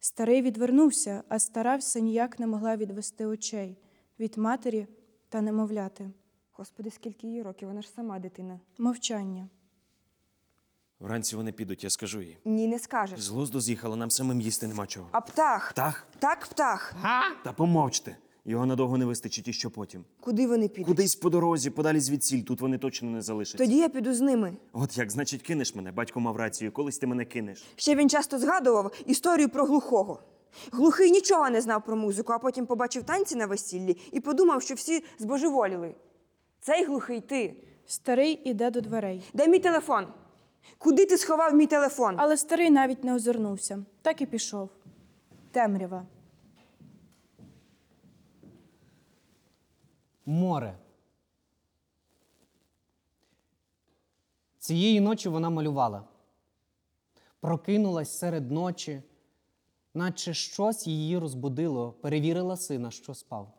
Старий 0.00 0.42
відвернувся, 0.42 1.22
а 1.28 1.38
стара 1.38 1.76
все 1.76 2.00
ніяк 2.00 2.38
не 2.38 2.46
могла 2.46 2.76
відвести 2.76 3.26
очей 3.26 3.76
від 4.20 4.38
матері 4.38 4.86
та 5.28 5.40
немовляти. 5.40 6.10
Господи, 6.52 6.90
скільки 6.90 7.26
їй 7.26 7.42
років, 7.42 7.68
вона 7.68 7.82
ж 7.82 7.90
сама 7.90 8.18
дитина. 8.18 8.60
Мовчання. 8.78 9.48
Вранці 11.00 11.36
вони 11.36 11.52
підуть, 11.52 11.84
я 11.84 11.90
скажу 11.90 12.20
їй. 12.20 12.38
Ні, 12.44 12.68
не 12.68 12.78
скажеш. 12.78 13.20
З 13.20 13.28
глузду 13.28 13.60
з'їхала, 13.60 13.96
нам 13.96 14.10
самим 14.10 14.40
їсти 14.40 14.66
нема 14.66 14.86
чого. 14.86 15.08
А 15.12 15.20
птах? 15.20 15.70
Птах? 15.72 16.06
Так, 16.18 16.46
птах. 16.46 16.94
Та 17.44 17.52
помовчте. 17.52 18.16
Його 18.44 18.66
надовго 18.66 18.98
не 18.98 19.04
вистачить 19.04 19.48
і 19.48 19.52
що 19.52 19.70
потім. 19.70 20.04
Куди 20.20 20.46
вони 20.46 20.68
підуть? 20.68 20.86
Кудись 20.86 21.16
по 21.16 21.30
дорозі, 21.30 21.70
подалі 21.70 22.00
звідсіль, 22.00 22.42
тут 22.42 22.60
вони 22.60 22.78
точно 22.78 23.10
не 23.10 23.22
залишаться. 23.22 23.64
Тоді 23.64 23.76
я 23.76 23.88
піду 23.88 24.14
з 24.14 24.20
ними. 24.20 24.56
От 24.72 24.98
як, 24.98 25.10
значить, 25.10 25.42
кинеш 25.42 25.74
мене, 25.74 25.92
батько 25.92 26.20
мав 26.20 26.36
рацію, 26.36 26.72
колись 26.72 26.98
ти 26.98 27.06
мене 27.06 27.24
кинеш. 27.24 27.64
Ще 27.76 27.94
він 27.94 28.10
часто 28.10 28.38
згадував 28.38 28.92
історію 29.06 29.48
про 29.48 29.64
глухого. 29.64 30.22
Глухий 30.72 31.10
нічого 31.10 31.50
не 31.50 31.60
знав 31.60 31.84
про 31.84 31.96
музику, 31.96 32.32
а 32.32 32.38
потім 32.38 32.66
побачив 32.66 33.02
танці 33.02 33.36
на 33.36 33.46
весіллі 33.46 33.96
і 34.12 34.20
подумав, 34.20 34.62
що 34.62 34.74
всі 34.74 35.04
збожеволіли. 35.18 35.94
Цей 36.60 36.84
глухий 36.84 37.20
ти. 37.20 37.54
Старий 37.86 38.40
іде 38.44 38.70
до 38.70 38.80
дверей. 38.80 39.22
Де 39.34 39.48
мій 39.48 39.58
телефон? 39.58 40.06
Куди 40.78 41.06
ти 41.06 41.18
сховав 41.18 41.54
мій 41.54 41.66
телефон? 41.66 42.14
Але 42.18 42.36
старий 42.36 42.70
навіть 42.70 43.04
не 43.04 43.14
озирнувся, 43.14 43.84
так 44.02 44.20
і 44.22 44.26
пішов. 44.26 44.70
Темрява. 45.52 46.06
Море. 50.26 50.78
Цієї 54.58 55.00
ночі 55.00 55.28
вона 55.28 55.50
малювала. 55.50 56.04
Прокинулась 57.40 58.18
серед 58.18 58.50
ночі, 58.50 59.02
наче 59.94 60.34
щось 60.34 60.86
її 60.86 61.18
розбудило, 61.18 61.92
перевірила 61.92 62.56
сина, 62.56 62.90
що 62.90 63.14
спав. 63.14 63.54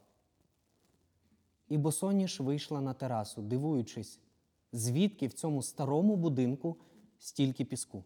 І 1.69 1.77
босоніж 1.77 2.39
вийшла 2.39 2.81
на 2.81 2.93
терасу, 2.93 3.41
дивуючись, 3.41 4.19
звідки 4.71 5.27
в 5.27 5.33
цьому 5.33 5.63
старому 5.63 6.15
будинку 6.15 6.77
стільки 7.19 7.65
піску. 7.65 8.03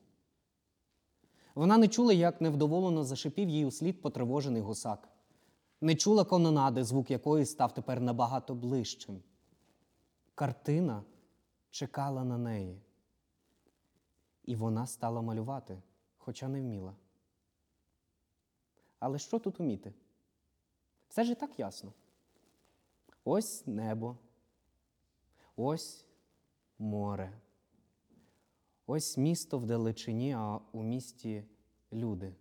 Вона 1.56 1.78
не 1.78 1.88
чула, 1.88 2.14
як 2.14 2.42
невдоволено 2.42 3.04
зашипів 3.04 3.50
їй 3.50 3.66
услід 3.66 4.02
потривожений 4.02 4.62
гусак. 4.62 5.10
Не 5.82 5.96
чула 5.96 6.26
кононади, 6.26 6.84
звук 6.84 7.12
якої 7.12 7.46
став 7.46 7.74
тепер 7.74 8.02
набагато 8.02 8.56
ближчим. 8.56 9.24
Картина 10.36 11.04
чекала 11.70 12.24
на 12.24 12.38
неї. 12.38 12.82
І 14.44 14.56
вона 14.56 14.88
стала 14.88 15.22
малювати, 15.22 15.82
хоча 16.18 16.48
не 16.48 16.62
вміла. 16.62 16.96
Але 19.00 19.20
що 19.20 19.40
тут 19.40 19.60
уміти? 19.60 19.94
Все 21.10 21.24
ж 21.24 21.32
і 21.32 21.36
так 21.36 21.60
ясно. 21.60 21.94
Ось 23.24 23.68
небо, 23.68 24.18
ось 25.56 26.06
море, 26.80 27.42
ось 28.88 29.18
місто 29.18 29.58
вдалечині, 29.58 30.34
а 30.34 30.60
у 30.72 30.84
місті 30.84 31.44
люди. 31.94 32.36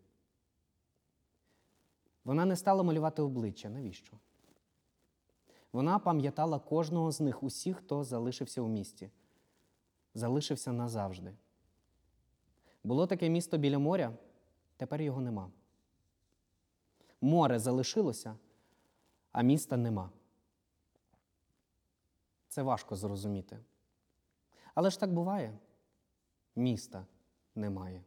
Вона 2.24 2.44
не 2.44 2.56
стала 2.56 2.82
малювати 2.82 3.22
обличчя. 3.22 3.68
Навіщо? 3.68 4.12
Вона 5.72 5.98
пам'ятала 5.98 6.58
кожного 6.58 7.12
з 7.12 7.20
них, 7.20 7.42
усіх, 7.42 7.76
хто 7.76 8.04
залишився 8.04 8.62
у 8.62 8.68
місті, 8.68 9.10
залишився 10.14 10.72
назавжди. 10.72 11.34
Було 12.84 13.06
таке 13.06 13.28
місто 13.28 13.58
біля 13.58 13.78
моря, 13.78 14.12
тепер 14.76 15.02
його 15.02 15.20
нема. 15.20 15.50
Море 17.20 17.58
залишилося, 17.58 18.36
а 19.32 19.42
міста 19.42 19.76
нема. 19.76 20.10
Це 22.48 22.62
важко 22.62 22.96
зрозуміти. 22.96 23.58
Але 24.74 24.90
ж 24.90 25.00
так 25.00 25.12
буває. 25.12 25.58
Міста 26.56 27.06
немає. 27.54 28.02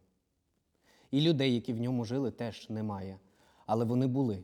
І 1.12 1.22
людей, 1.22 1.56
які 1.56 1.74
в 1.74 1.80
ньому 1.80 2.06
жили, 2.06 2.32
теж 2.32 2.70
немає. 2.70 3.20
Але 3.68 3.86
вони 3.86 4.08
були. 4.08 4.44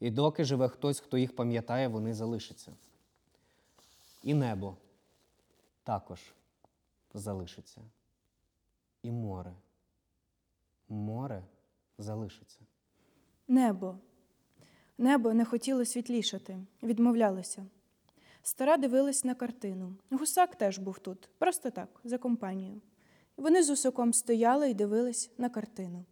І 0.00 0.10
доки 0.10 0.44
живе 0.44 0.68
хтось, 0.68 1.00
хто 1.00 1.18
їх 1.18 1.36
пам'ятає, 1.36 1.88
вони 1.88 2.14
залишаться. 2.14 2.72
І 4.22 4.34
небо 4.34 4.76
також 5.82 6.20
залишиться. 7.14 7.80
І 9.02 9.10
море. 9.10 9.54
Море 10.88 11.44
залишиться. 11.98 12.58
Небо. 13.48 13.98
Небо 14.98 15.34
не 15.34 15.44
хотіло 15.44 15.84
світлішати, 15.84 16.58
відмовлялося. 16.82 17.66
Стара 18.42 18.76
дивилась 18.76 19.24
на 19.24 19.34
картину. 19.34 19.94
Гусак 20.10 20.56
теж 20.56 20.78
був 20.78 20.98
тут, 20.98 21.28
просто 21.38 21.70
так, 21.70 22.00
за 22.04 22.18
компанію. 22.18 22.80
Вони 23.36 23.62
з 23.62 23.70
усоком 23.70 24.12
стояли 24.12 24.70
і 24.70 24.74
дивились 24.74 25.30
на 25.38 25.48
картину. 25.48 26.04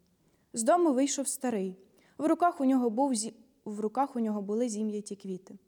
З 0.52 0.62
дому 0.62 0.92
вийшов 0.92 1.28
старий. 1.28 1.76
В 2.20 2.26
руках 2.26 2.60
у 2.60 2.64
нього, 2.64 2.90
був 2.90 3.14
зі... 3.14 3.34
в 3.64 3.80
руках 3.80 4.16
у 4.16 4.20
нього 4.20 4.42
були 4.42 4.68
зім'яті 4.68 5.16
квіти. 5.16 5.58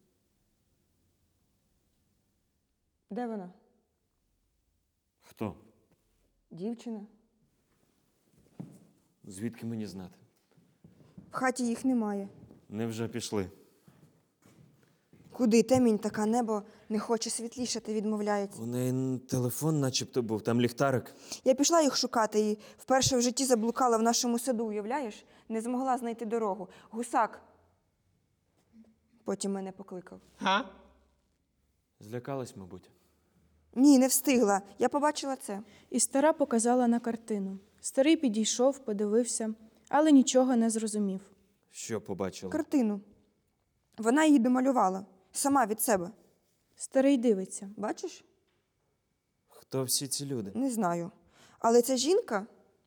Де 3.10 3.26
вона? 3.26 3.52
Хто? 5.22 5.54
Дівчина. 6.50 7.06
Звідки 9.24 9.66
мені 9.66 9.86
знати? 9.86 10.18
В 11.30 11.34
хаті 11.34 11.66
їх 11.66 11.84
немає. 11.84 12.28
Невже 12.68 13.08
пішли? 13.08 13.50
Куди 15.32 15.62
темінь 15.62 15.98
така 15.98 16.26
небо 16.26 16.62
не 16.88 16.98
хоче 16.98 17.30
світлішати, 17.30 17.94
відмовляється. 17.94 18.62
У 18.62 18.66
неї 18.66 19.18
телефон 19.18 19.80
начебто 19.80 20.22
був, 20.22 20.42
там 20.42 20.60
ліхтарик. 20.60 21.14
Я 21.44 21.54
пішла 21.54 21.82
їх 21.82 21.96
шукати 21.96 22.40
і 22.50 22.58
вперше 22.78 23.16
в 23.16 23.22
житті 23.22 23.44
заблукала 23.44 23.96
в 23.96 24.02
нашому 24.02 24.38
саду, 24.38 24.66
уявляєш? 24.66 25.24
Не 25.48 25.60
змогла 25.60 25.98
знайти 25.98 26.24
дорогу. 26.26 26.68
Гусак. 26.90 27.42
Потім 29.24 29.52
мене 29.52 29.72
покликав. 29.72 30.20
Злякалась, 32.00 32.56
мабуть. 32.56 32.90
Ні, 33.74 33.98
не 33.98 34.06
встигла. 34.06 34.62
Я 34.78 34.88
побачила 34.88 35.36
це. 35.36 35.60
І 35.90 36.00
стара 36.00 36.32
показала 36.32 36.88
на 36.88 37.00
картину. 37.00 37.58
Старий 37.80 38.16
підійшов, 38.16 38.78
подивився, 38.78 39.54
але 39.88 40.12
нічого 40.12 40.56
не 40.56 40.70
зрозумів. 40.70 41.20
Що 41.70 42.00
побачила? 42.00 42.52
Картину. 42.52 43.00
Вона 43.98 44.24
її 44.24 44.38
домалювала. 44.38 45.06
Сама 45.32 45.66
від 45.66 45.80
себе. 45.80 46.10
Старий 46.76 47.16
дивиться. 47.16 47.70
Бачиш? 47.76 48.24
Хто 49.48 49.84
всі 49.84 50.06
ці 50.08 50.26
люди? 50.26 50.52
Не 50.54 50.70
знаю. 50.70 51.10
Але 51.58 51.82
ця 51.82 51.96
жінка 51.96 52.46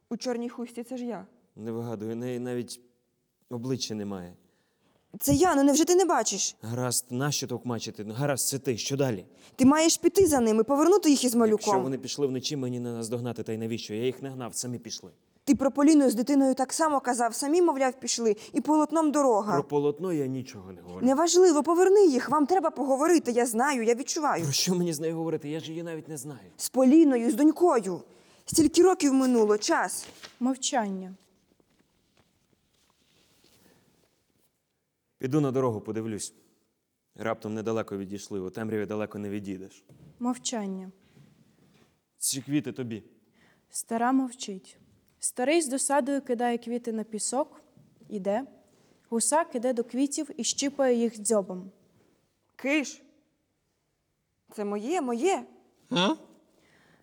у 0.09 0.17
чорній 0.17 0.49
хусті 0.49 0.83
це 0.83 0.97
ж 0.97 1.05
я. 1.05 1.25
Не 1.55 1.71
вигадую, 1.71 2.11
у 2.11 2.15
неї 2.15 2.39
навіть 2.39 2.81
обличчя 3.49 3.95
немає. 3.95 4.33
Це 5.19 5.33
я, 5.33 5.55
ну 5.55 5.63
невже 5.63 5.85
ти 5.85 5.95
не 5.95 6.05
бачиш? 6.05 6.55
Гаразд, 6.61 7.05
нащо 7.09 7.47
токмачити? 7.47 8.03
Ну, 8.05 8.13
Гаразд, 8.13 8.47
це 8.47 8.59
ти, 8.59 8.77
що 8.77 8.97
далі? 8.97 9.25
Ти 9.55 9.65
маєш 9.65 9.97
піти 9.97 10.27
за 10.27 10.39
ними, 10.39 10.63
повернути 10.63 11.09
їх 11.09 11.23
із 11.23 11.35
малюком. 11.35 11.59
Якщо 11.67 11.79
вони 11.79 11.97
пішли 11.97 12.27
вночі, 12.27 12.55
мені 12.55 12.79
не 12.79 12.91
наздогнати, 12.91 13.43
та 13.43 13.53
й 13.53 13.57
навіщо? 13.57 13.93
Я 13.93 14.05
їх 14.05 14.21
не 14.21 14.29
гнав, 14.29 14.55
самі 14.55 14.79
пішли. 14.79 15.11
Ти 15.45 15.55
про 15.55 15.71
Поліну 15.71 16.09
з 16.09 16.15
дитиною 16.15 16.55
так 16.55 16.73
само 16.73 16.99
казав, 16.99 17.35
самі, 17.35 17.61
мовляв, 17.61 17.99
пішли, 17.99 18.35
і 18.53 18.61
полотном 18.61 19.11
дорога. 19.11 19.53
Про 19.53 19.63
полотно 19.63 20.13
я 20.13 20.27
нічого 20.27 20.71
не 20.71 20.81
говорю. 20.81 21.05
Неважливо, 21.05 21.63
поверни 21.63 22.05
їх. 22.05 22.29
Вам 22.29 22.45
треба 22.45 22.71
поговорити. 22.71 23.31
Я 23.31 23.45
знаю, 23.45 23.83
я 23.83 23.95
відчуваю. 23.95 24.43
Про 24.43 24.51
що 24.51 24.75
мені 24.75 24.93
з 24.93 24.99
нею 24.99 25.15
говорити? 25.15 25.49
Я 25.49 25.59
ж 25.59 25.69
її 25.69 25.83
навіть 25.83 26.07
не 26.07 26.17
знаю. 26.17 26.51
З 26.57 26.69
Поліною, 26.69 27.31
з 27.31 27.35
донькою. 27.35 28.01
Стільки 28.45 28.83
років 28.83 29.13
минуло, 29.13 29.57
час. 29.57 30.07
Мовчання. 30.39 31.15
Піду 35.17 35.41
на 35.41 35.51
дорогу, 35.51 35.81
подивлюсь. 35.81 36.33
Раптом 37.15 37.53
недалеко 37.53 37.97
відійшли, 37.97 38.39
у 38.39 38.49
темряві 38.49 38.85
далеко 38.85 39.19
не 39.19 39.29
відійдеш. 39.29 39.83
Мовчання. 40.19 40.91
Ці 42.17 42.41
квіти 42.41 42.71
тобі. 42.71 43.03
Стара 43.69 44.11
мовчить. 44.11 44.77
Старий 45.25 45.61
з 45.61 45.67
досадою 45.67 46.21
кидає 46.21 46.57
квіти 46.57 46.91
на 46.91 47.03
пісок, 47.03 47.61
іде. 48.09 48.45
Гусак 49.09 49.55
іде 49.55 49.73
до 49.73 49.83
квітів 49.83 50.29
і 50.37 50.43
щіпає 50.43 50.95
їх 50.97 51.17
дзьобом. 51.17 51.71
Киш. 52.55 53.03
Це 54.55 54.65
моє, 54.65 55.01
моє. 55.01 55.45
А? 55.89 56.15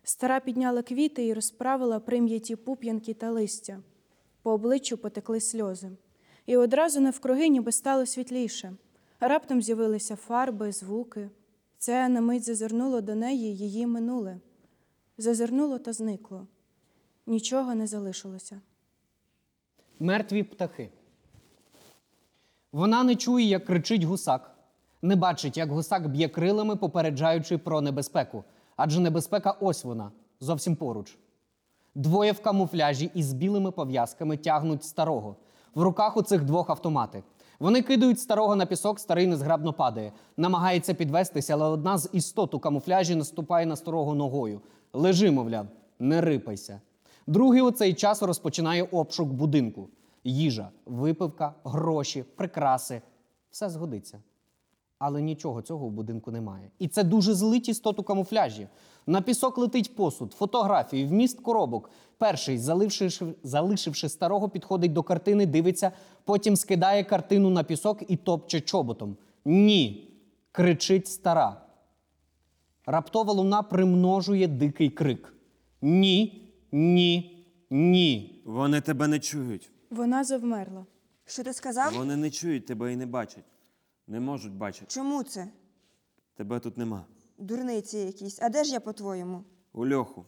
Стара 0.03 0.39
підняла 0.39 0.83
квіти 0.83 1.25
і 1.25 1.33
розправила 1.33 1.99
прим'яті 1.99 2.55
пуп'янки 2.55 3.13
та 3.13 3.31
листя. 3.31 3.79
По 4.41 4.51
обличчю 4.51 4.97
потекли 4.97 5.39
сльози. 5.39 5.89
І 6.45 6.57
одразу 6.57 6.99
навкруги 6.99 7.47
ніби 7.47 7.71
стало 7.71 8.05
світліше. 8.05 8.73
Раптом 9.19 9.61
з'явилися 9.61 10.15
фарби, 10.15 10.71
звуки. 10.71 11.29
Це 11.77 12.09
на 12.09 12.21
мить 12.21 12.43
зазирнуло 12.43 13.01
до 13.01 13.15
неї 13.15 13.57
її 13.57 13.87
минуле. 13.87 14.39
Зазирнуло 15.17 15.79
та 15.79 15.93
зникло. 15.93 16.47
Нічого 17.27 17.75
не 17.75 17.87
залишилося. 17.87 18.61
Мертві 19.99 20.43
птахи. 20.43 20.89
Вона 22.71 23.03
не 23.03 23.15
чує, 23.15 23.45
як 23.45 23.65
кричить 23.65 24.03
гусак, 24.03 24.55
не 25.01 25.15
бачить, 25.15 25.57
як 25.57 25.71
гусак 25.71 26.07
б'є 26.07 26.29
крилами, 26.29 26.75
попереджаючи 26.75 27.57
про 27.57 27.81
небезпеку. 27.81 28.43
Адже 28.75 28.99
небезпека 28.99 29.51
ось 29.51 29.83
вона, 29.83 30.11
зовсім 30.39 30.75
поруч. 30.75 31.17
Двоє 31.95 32.31
в 32.31 32.41
камуфляжі 32.41 33.11
із 33.13 33.33
білими 33.33 33.71
пов'язками 33.71 34.37
тягнуть 34.37 34.83
старого. 34.83 35.35
В 35.75 35.81
руках 35.81 36.17
у 36.17 36.21
цих 36.21 36.43
двох 36.43 36.69
автомати. 36.69 37.23
Вони 37.59 37.81
кидають 37.81 38.19
старого 38.19 38.55
на 38.55 38.65
пісок, 38.65 38.99
старий 38.99 39.27
незграбно 39.27 39.73
падає. 39.73 40.11
Намагається 40.37 40.93
підвестися, 40.93 41.53
але 41.53 41.65
одна 41.65 41.97
з 41.97 42.09
істот 42.13 42.53
у 42.53 42.59
камуфляжі 42.59 43.15
наступає 43.15 43.65
на 43.65 43.75
старого 43.75 44.15
ногою. 44.15 44.61
Лежи, 44.93 45.31
мовляв, 45.31 45.67
не 45.99 46.21
рипайся. 46.21 46.81
Другий 47.27 47.61
у 47.61 47.71
цей 47.71 47.93
час 47.93 48.21
розпочинає 48.21 48.83
обшук 48.83 49.29
будинку. 49.29 49.89
Їжа, 50.23 50.69
випивка, 50.85 51.53
гроші, 51.63 52.23
прикраси 52.35 53.01
все 53.51 53.69
згодиться. 53.69 54.19
Але 54.99 55.21
нічого 55.21 55.61
цього 55.61 55.87
в 55.87 55.91
будинку 55.91 56.31
немає. 56.31 56.71
І 56.79 56.87
це 56.87 57.03
дуже 57.03 57.33
злить 57.33 57.69
істот 57.69 57.99
у 57.99 58.03
камуфляжі. 58.03 58.67
На 59.07 59.21
пісок 59.21 59.57
летить 59.57 59.95
посуд, 59.95 60.33
фотографії, 60.33 61.05
вміст 61.05 61.39
коробок. 61.39 61.89
Перший, 62.17 62.57
залишивши, 62.57 63.25
залишивши 63.43 64.09
старого, 64.09 64.49
підходить 64.49 64.93
до 64.93 65.03
картини, 65.03 65.45
дивиться, 65.45 65.91
потім 66.23 66.55
скидає 66.55 67.03
картину 67.03 67.49
на 67.49 67.63
пісок 67.63 68.03
і 68.07 68.15
топче 68.15 68.61
чоботом. 68.61 69.17
Ні. 69.45 70.09
кричить 70.51 71.07
стара. 71.07 71.61
Раптова 72.85 73.33
луна 73.33 73.63
примножує 73.63 74.47
дикий 74.47 74.89
крик. 74.89 75.33
Ні, 75.81 76.42
ні, 76.73 77.45
ні. 77.69 78.41
Вони 78.45 78.81
тебе 78.81 79.07
не 79.07 79.19
чують. 79.19 79.71
Вона 79.89 80.23
завмерла. 80.23 80.85
Що 81.25 81.43
ти 81.43 81.53
сказав? 81.53 81.93
Вони 81.93 82.15
не 82.15 82.31
чують 82.31 82.65
тебе 82.65 82.93
і 82.93 82.95
не 82.95 83.05
бачать. 83.05 83.45
Не 84.07 84.19
можуть 84.19 84.53
бачити. 84.53 84.85
Чому 84.87 85.23
це? 85.23 85.47
Тебе 86.35 86.59
тут 86.59 86.77
нема. 86.77 87.05
Дурниці 87.37 87.97
якісь. 87.97 88.39
А 88.41 88.49
де 88.49 88.63
ж 88.63 88.71
я, 88.71 88.79
по-твоєму? 88.79 89.43
У 89.73 89.89
льоху. 89.89 90.25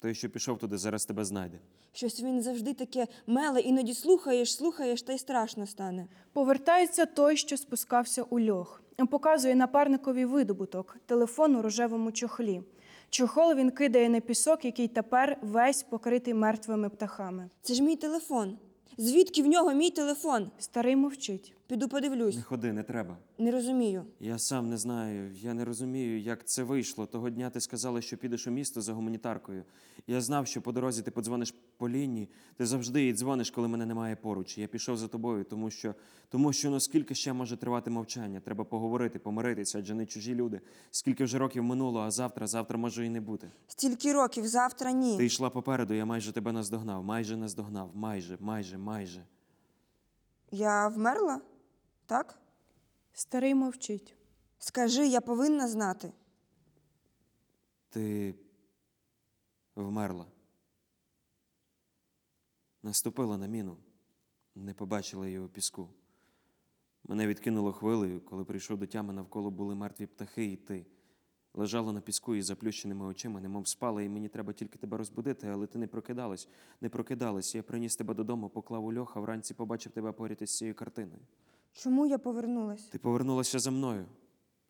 Той, 0.00 0.14
що 0.14 0.30
пішов 0.30 0.58
туди, 0.58 0.78
зараз 0.78 1.06
тебе 1.06 1.24
знайде. 1.24 1.58
Щось 1.92 2.22
він 2.22 2.42
завжди 2.42 2.74
таке 2.74 3.06
меле, 3.26 3.60
іноді 3.60 3.94
слухаєш, 3.94 4.56
слухаєш, 4.56 5.02
та 5.02 5.12
й 5.12 5.18
страшно 5.18 5.66
стане. 5.66 6.08
Повертається 6.32 7.06
той, 7.06 7.36
що 7.36 7.56
спускався 7.56 8.22
у 8.22 8.40
льох. 8.40 8.82
Показує 9.04 9.54
напарникові 9.54 10.24
видобуток 10.24 10.96
телефон 11.06 11.56
у 11.56 11.62
рожевому 11.62 12.12
чохлі. 12.12 12.62
Чохол 13.10 13.54
він 13.54 13.70
кидає 13.70 14.08
на 14.08 14.20
пісок, 14.20 14.64
який 14.64 14.88
тепер 14.88 15.36
весь 15.42 15.82
покритий 15.82 16.34
мертвими 16.34 16.88
птахами. 16.88 17.50
Це 17.62 17.74
ж 17.74 17.82
мій 17.82 17.96
телефон. 17.96 18.58
Звідки 18.98 19.42
в 19.42 19.46
нього 19.46 19.72
мій 19.74 19.90
телефон? 19.90 20.50
Старий 20.58 20.96
мовчить. 20.96 21.54
Піду 21.66 21.88
подивлюсь. 21.88 22.36
Не 22.36 22.42
ходи, 22.42 22.72
не 22.72 22.82
треба. 22.82 23.16
Не 23.38 23.50
розумію. 23.50 24.04
Я 24.20 24.38
сам 24.38 24.68
не 24.70 24.76
знаю, 24.76 25.32
я 25.34 25.54
не 25.54 25.64
розумію, 25.64 26.20
як 26.20 26.44
це 26.44 26.62
вийшло. 26.62 27.06
Того 27.06 27.30
дня 27.30 27.50
ти 27.50 27.60
сказала, 27.60 28.00
що 28.00 28.16
підеш 28.16 28.46
у 28.46 28.50
місто 28.50 28.80
за 28.80 28.92
гуманітаркою. 28.92 29.64
Я 30.06 30.20
знав, 30.20 30.46
що 30.46 30.62
по 30.62 30.72
дорозі 30.72 31.02
ти 31.02 31.10
подзвониш 31.10 31.54
Поліні. 31.76 32.28
Ти 32.56 32.66
завжди 32.66 33.04
їй 33.04 33.12
дзвониш, 33.12 33.50
коли 33.50 33.68
мене 33.68 33.86
немає 33.86 34.16
поруч. 34.16 34.58
Я 34.58 34.66
пішов 34.66 34.96
за 34.96 35.08
тобою, 35.08 35.44
тому 35.44 35.70
що, 35.70 35.94
тому 36.28 36.52
що 36.52 36.70
ну 36.70 36.80
скільки 36.80 37.14
ще 37.14 37.32
може 37.32 37.56
тривати 37.56 37.90
мовчання? 37.90 38.40
Треба 38.40 38.64
поговорити, 38.64 39.18
помиритися, 39.18 39.78
адже 39.78 39.94
не 39.94 40.06
чужі 40.06 40.34
люди. 40.34 40.60
Скільки 40.90 41.24
вже 41.24 41.38
років 41.38 41.64
минуло, 41.64 42.00
а 42.00 42.10
завтра, 42.10 42.46
завтра 42.46 42.78
може 42.78 43.06
і 43.06 43.08
не 43.08 43.20
бути. 43.20 43.50
Стільки 43.68 44.12
років, 44.12 44.46
завтра 44.46 44.92
ні. 44.92 45.16
Ти 45.16 45.26
йшла 45.26 45.50
попереду, 45.50 45.94
я 45.94 46.04
майже 46.04 46.32
тебе 46.32 46.52
наздогнав, 46.52 47.04
майже 47.04 47.36
наздогнав, 47.36 47.90
майже, 47.94 48.36
майже, 48.40 48.78
майже. 48.78 49.24
Я 50.50 50.88
вмерла? 50.88 51.40
Так? 52.06 52.38
Старий 53.12 53.54
мовчить. 53.54 54.16
Скажи, 54.58 55.06
я 55.06 55.20
повинна 55.20 55.68
знати. 55.68 56.12
Ти 57.88 58.34
вмерла. 59.76 60.26
Наступила 62.82 63.38
на 63.38 63.46
міну, 63.46 63.76
не 64.54 64.74
побачила 64.74 65.26
її 65.26 65.38
у 65.38 65.48
піску. 65.48 65.88
Мене 67.04 67.26
відкинуло 67.26 67.72
хвилею, 67.72 68.20
коли 68.20 68.44
прийшов 68.44 68.78
до 68.78 68.86
тями, 68.86 69.12
навколо 69.12 69.50
були 69.50 69.74
мертві 69.74 70.06
птахи, 70.06 70.44
і 70.44 70.56
ти. 70.56 70.86
Лежала 71.54 71.92
на 71.92 72.00
піску 72.00 72.34
із 72.34 72.46
заплющеними 72.46 73.06
очима, 73.06 73.40
немов 73.40 73.68
спала, 73.68 74.02
і 74.02 74.08
мені 74.08 74.28
треба 74.28 74.52
тільки 74.52 74.78
тебе 74.78 74.96
розбудити, 74.96 75.48
але 75.48 75.66
ти 75.66 75.78
не 75.78 75.86
прокидалась, 75.86 76.48
не 76.80 76.88
прокидалась. 76.88 77.54
Я 77.54 77.62
приніс 77.62 77.96
тебе 77.96 78.14
додому, 78.14 78.48
поклав 78.48 78.84
у 78.84 78.92
льох, 78.92 79.16
а 79.16 79.20
вранці 79.20 79.54
побачив 79.54 79.92
тебе 79.92 80.12
поряд 80.12 80.42
із 80.42 80.56
цією 80.56 80.74
картиною. 80.74 81.20
Чому 81.82 82.06
я 82.06 82.18
повернулась? 82.18 82.82
Ти 82.82 82.98
повернулася 82.98 83.58
за 83.58 83.70
мною. 83.70 84.04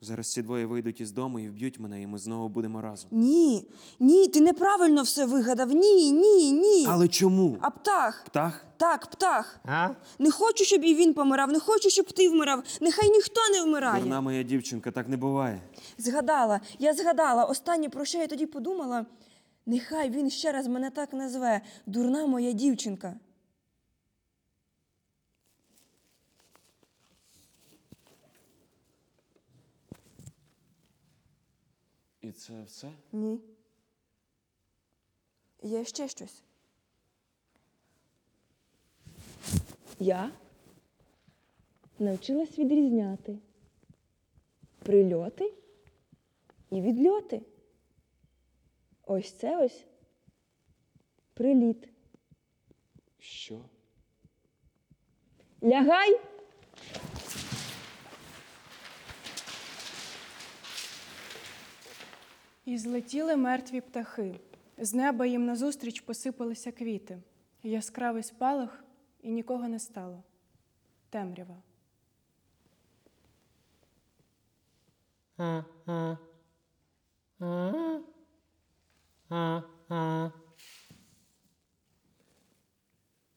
Зараз 0.01 0.33
ці 0.33 0.42
двоє 0.42 0.66
вийдуть 0.66 1.01
із 1.01 1.12
дому 1.12 1.38
і 1.38 1.49
вб'ють 1.49 1.79
мене, 1.81 2.03
і 2.03 2.07
ми 2.07 2.19
знову 2.19 2.49
будемо 2.49 2.81
разом. 2.81 3.11
Ні, 3.12 3.69
ні, 4.01 4.29
ти 4.29 4.40
неправильно 4.40 5.03
все 5.03 5.27
вигадав. 5.27 5.71
Ні, 5.73 6.12
ні, 6.12 6.53
ні. 6.53 6.87
Але 6.88 7.09
чому? 7.09 7.59
А 7.61 7.71
птах? 7.71 8.25
Птах? 8.27 8.64
Так, 8.77 9.07
птах. 9.07 9.61
А? 9.64 9.88
Не 10.19 10.31
хочу, 10.31 10.64
щоб 10.64 10.85
і 10.85 10.95
він 10.95 11.14
помирав, 11.14 11.53
не 11.53 11.61
хочу, 11.61 11.90
щоб 11.90 12.12
ти 12.12 12.29
вмирав. 12.29 12.62
Нехай 12.81 13.11
ніхто 13.11 13.40
не 13.53 13.62
вмирає. 13.64 14.01
Дурна 14.01 14.21
моя 14.21 14.42
дівчинка, 14.42 14.90
так 14.90 15.09
не 15.09 15.16
буває. 15.16 15.62
Згадала, 15.99 16.61
я 16.79 16.95
згадала. 16.95 17.45
Останнє, 17.45 17.88
про 17.88 18.05
що 18.05 18.19
я 18.19 18.27
тоді 18.27 18.47
подумала. 18.47 19.07
Нехай 19.66 20.11
він 20.11 20.31
ще 20.31 20.53
раз 20.53 20.66
мене 20.66 20.90
так 20.90 21.12
назве. 21.12 21.61
Дурна 21.87 22.27
моя 22.27 22.53
дівчинка. 22.53 23.14
І 32.26 32.32
це 32.32 32.62
все? 32.62 32.92
Ні. 33.12 33.40
Є 35.62 35.84
ще 35.84 36.08
щось. 36.08 36.42
Я 39.98 40.32
навчилась 41.98 42.58
відрізняти 42.58 43.38
прильоти 44.78 45.52
і 46.70 46.80
відльоти. 46.80 47.42
Ось 49.04 49.32
це 49.32 49.64
ось 49.64 49.84
приліт. 51.34 51.88
Що? 53.18 53.64
Лягай! 55.62 56.20
І 62.66 62.79
злетіли 62.79 63.37
мертві 63.37 63.81
птахи. 63.81 64.40
З 64.79 64.94
неба 64.94 65.26
їм 65.26 65.46
назустріч 65.46 66.00
посипалися 66.00 66.72
квіти. 66.72 67.22
Яскравий 67.62 68.22
спалах, 68.22 68.85
і 69.23 69.31
нікого 69.31 69.69
не 69.69 69.79
стало. 69.79 70.23
Темрява. 71.10 71.56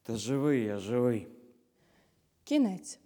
Та 0.03 0.15
живий 0.15 0.63
я, 0.63 0.77
живий. 0.77 1.27
Кінець. 2.43 2.99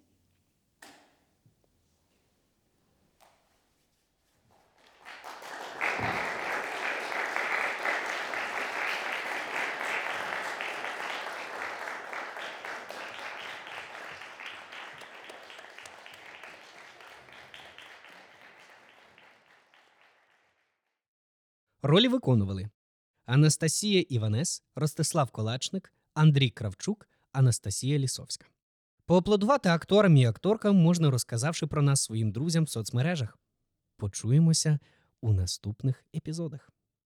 Ролі 21.85 22.07
виконували 22.07 22.69
Анастасія 23.25 24.01
Іванес, 24.09 24.63
Ростислав 24.75 25.31
Колачник, 25.31 25.93
Андрій 26.13 26.49
Кравчук, 26.49 27.09
Анастасія 27.31 27.99
Лісовська. 27.99 28.45
Поаплодувати 29.05 29.69
акторам 29.69 30.17
і 30.17 30.25
акторкам 30.25 30.75
можна, 30.75 31.11
розказавши 31.11 31.67
про 31.67 31.81
нас 31.81 32.03
своїм 32.03 32.31
друзям 32.31 32.63
в 32.63 32.69
соцмережах. 32.69 33.37
Почуємося 33.97 34.79
у 35.21 35.33
наступних 35.33 36.05
епізодах. 36.15 36.69